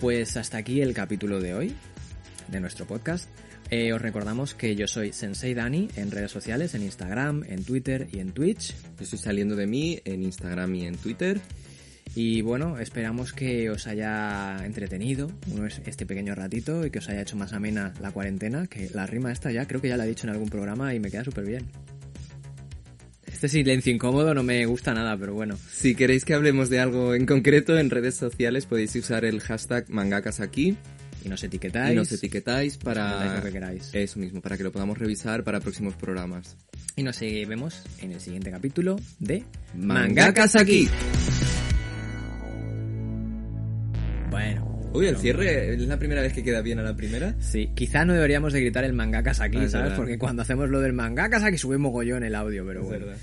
Pues 0.01 0.37
hasta 0.37 0.59
aquí 0.59 0.81
el 0.81 0.95
capítulo 0.95 1.41
de 1.41 1.55
hoy 1.55 1.75
de 2.47 2.61
nuestro 2.61 2.87
podcast. 2.87 3.29
Eh, 3.69 3.93
os 3.93 4.01
recordamos 4.01 4.55
que 4.55 4.77
yo 4.77 4.87
soy 4.87 5.13
Sensei 5.13 5.55
Dani 5.55 5.89
en 5.97 6.13
redes 6.13 6.31
sociales, 6.31 6.75
en 6.75 6.83
Instagram, 6.83 7.43
en 7.49 7.65
Twitter 7.65 8.07
y 8.13 8.21
en 8.21 8.31
Twitch. 8.31 8.75
Yo 8.97 9.03
estoy 9.03 9.19
saliendo 9.19 9.57
de 9.57 9.67
mí 9.67 10.01
en 10.05 10.23
Instagram 10.23 10.73
y 10.77 10.87
en 10.87 10.97
Twitter. 10.97 11.41
Y 12.15 12.43
bueno, 12.43 12.79
esperamos 12.79 13.33
que 13.33 13.71
os 13.71 13.89
haya 13.89 14.65
entretenido 14.65 15.33
este 15.85 16.07
pequeño 16.07 16.35
ratito 16.37 16.87
y 16.87 16.91
que 16.91 17.01
os 17.01 17.09
haya 17.09 17.23
hecho 17.23 17.37
más 17.37 17.53
amena 17.53 17.93
la 18.01 18.13
cuarentena, 18.13 18.69
que 18.69 18.89
la 18.95 19.05
rima 19.05 19.33
esta 19.33 19.51
ya 19.51 19.67
creo 19.67 19.81
que 19.81 19.89
ya 19.89 19.97
la 19.97 20.07
he 20.07 20.09
dicho 20.09 20.29
en 20.29 20.33
algún 20.33 20.49
programa 20.49 20.95
y 20.95 21.01
me 21.01 21.11
queda 21.11 21.25
súper 21.25 21.45
bien. 21.45 21.67
Este 23.39 23.49
silencio 23.51 23.93
incómodo 23.93 24.35
no 24.35 24.43
me 24.43 24.67
gusta 24.67 24.93
nada, 24.95 25.17
pero 25.17 25.33
bueno. 25.33 25.57
Si 25.71 25.95
queréis 25.95 26.25
que 26.25 26.35
hablemos 26.35 26.71
de 26.71 26.81
algo 26.81 27.15
en 27.15 27.25
concreto 27.25 27.79
en 27.79 27.89
redes 27.89 28.17
sociales 28.17 28.67
podéis 28.67 28.97
usar 28.97 29.25
el 29.25 29.39
hashtag 29.41 29.89
mangakasaki 29.91 30.77
Y 31.25 31.29
nos 31.29 31.45
etiquetáis. 31.45 31.93
y 31.93 31.95
nos 31.95 32.11
etiquetáis 32.11 32.79
para 32.79 33.13
etiquetáis 33.13 33.37
lo 33.37 33.45
que 33.45 33.53
queráis. 33.53 33.91
eso 33.93 34.19
mismo, 34.19 34.41
para 34.41 34.57
que 34.57 34.65
lo 34.65 34.73
podamos 34.73 34.99
revisar 34.99 35.45
para 35.45 35.61
próximos 35.61 35.95
programas. 35.95 36.57
Y 36.97 37.05
nos 37.05 37.21
vemos 37.21 37.85
en 38.01 38.11
el 38.11 38.21
siguiente 38.21 38.51
capítulo 38.51 38.97
de 39.21 39.45
Mangakasaki. 39.77 40.89
Bueno. 44.33 44.68
Uy, 44.95 45.07
el 45.07 45.17
cierre 45.17 45.75
es 45.75 45.81
la 45.83 45.99
primera 45.99 46.23
vez 46.23 46.33
que 46.33 46.43
queda 46.43 46.61
bien 46.63 46.79
a 46.79 46.83
la 46.83 46.97
primera. 46.97 47.35
Sí, 47.41 47.71
quizá 47.75 48.05
no 48.05 48.15
deberíamos 48.15 48.53
de 48.53 48.61
gritar 48.61 48.85
el 48.85 48.95
mangakas 48.95 49.41
aquí, 49.41 49.59
Ah, 49.59 49.65
es 49.65 49.73
¿sabes? 49.73 49.85
verdad. 49.91 49.97
Porque 49.97 50.19
cuando 50.19 50.43
hacemos 50.43 50.71
lo 50.71 50.81
del 50.81 50.93
mangakas 50.95 51.45
aquí 51.45 51.59
sube 51.59 51.79
mogollón 51.79 52.25
el 52.25 52.35
audio, 52.35 52.65
pero 52.67 52.81
Es 52.81 52.87
bueno. 52.87 53.07
verdad. 53.07 53.21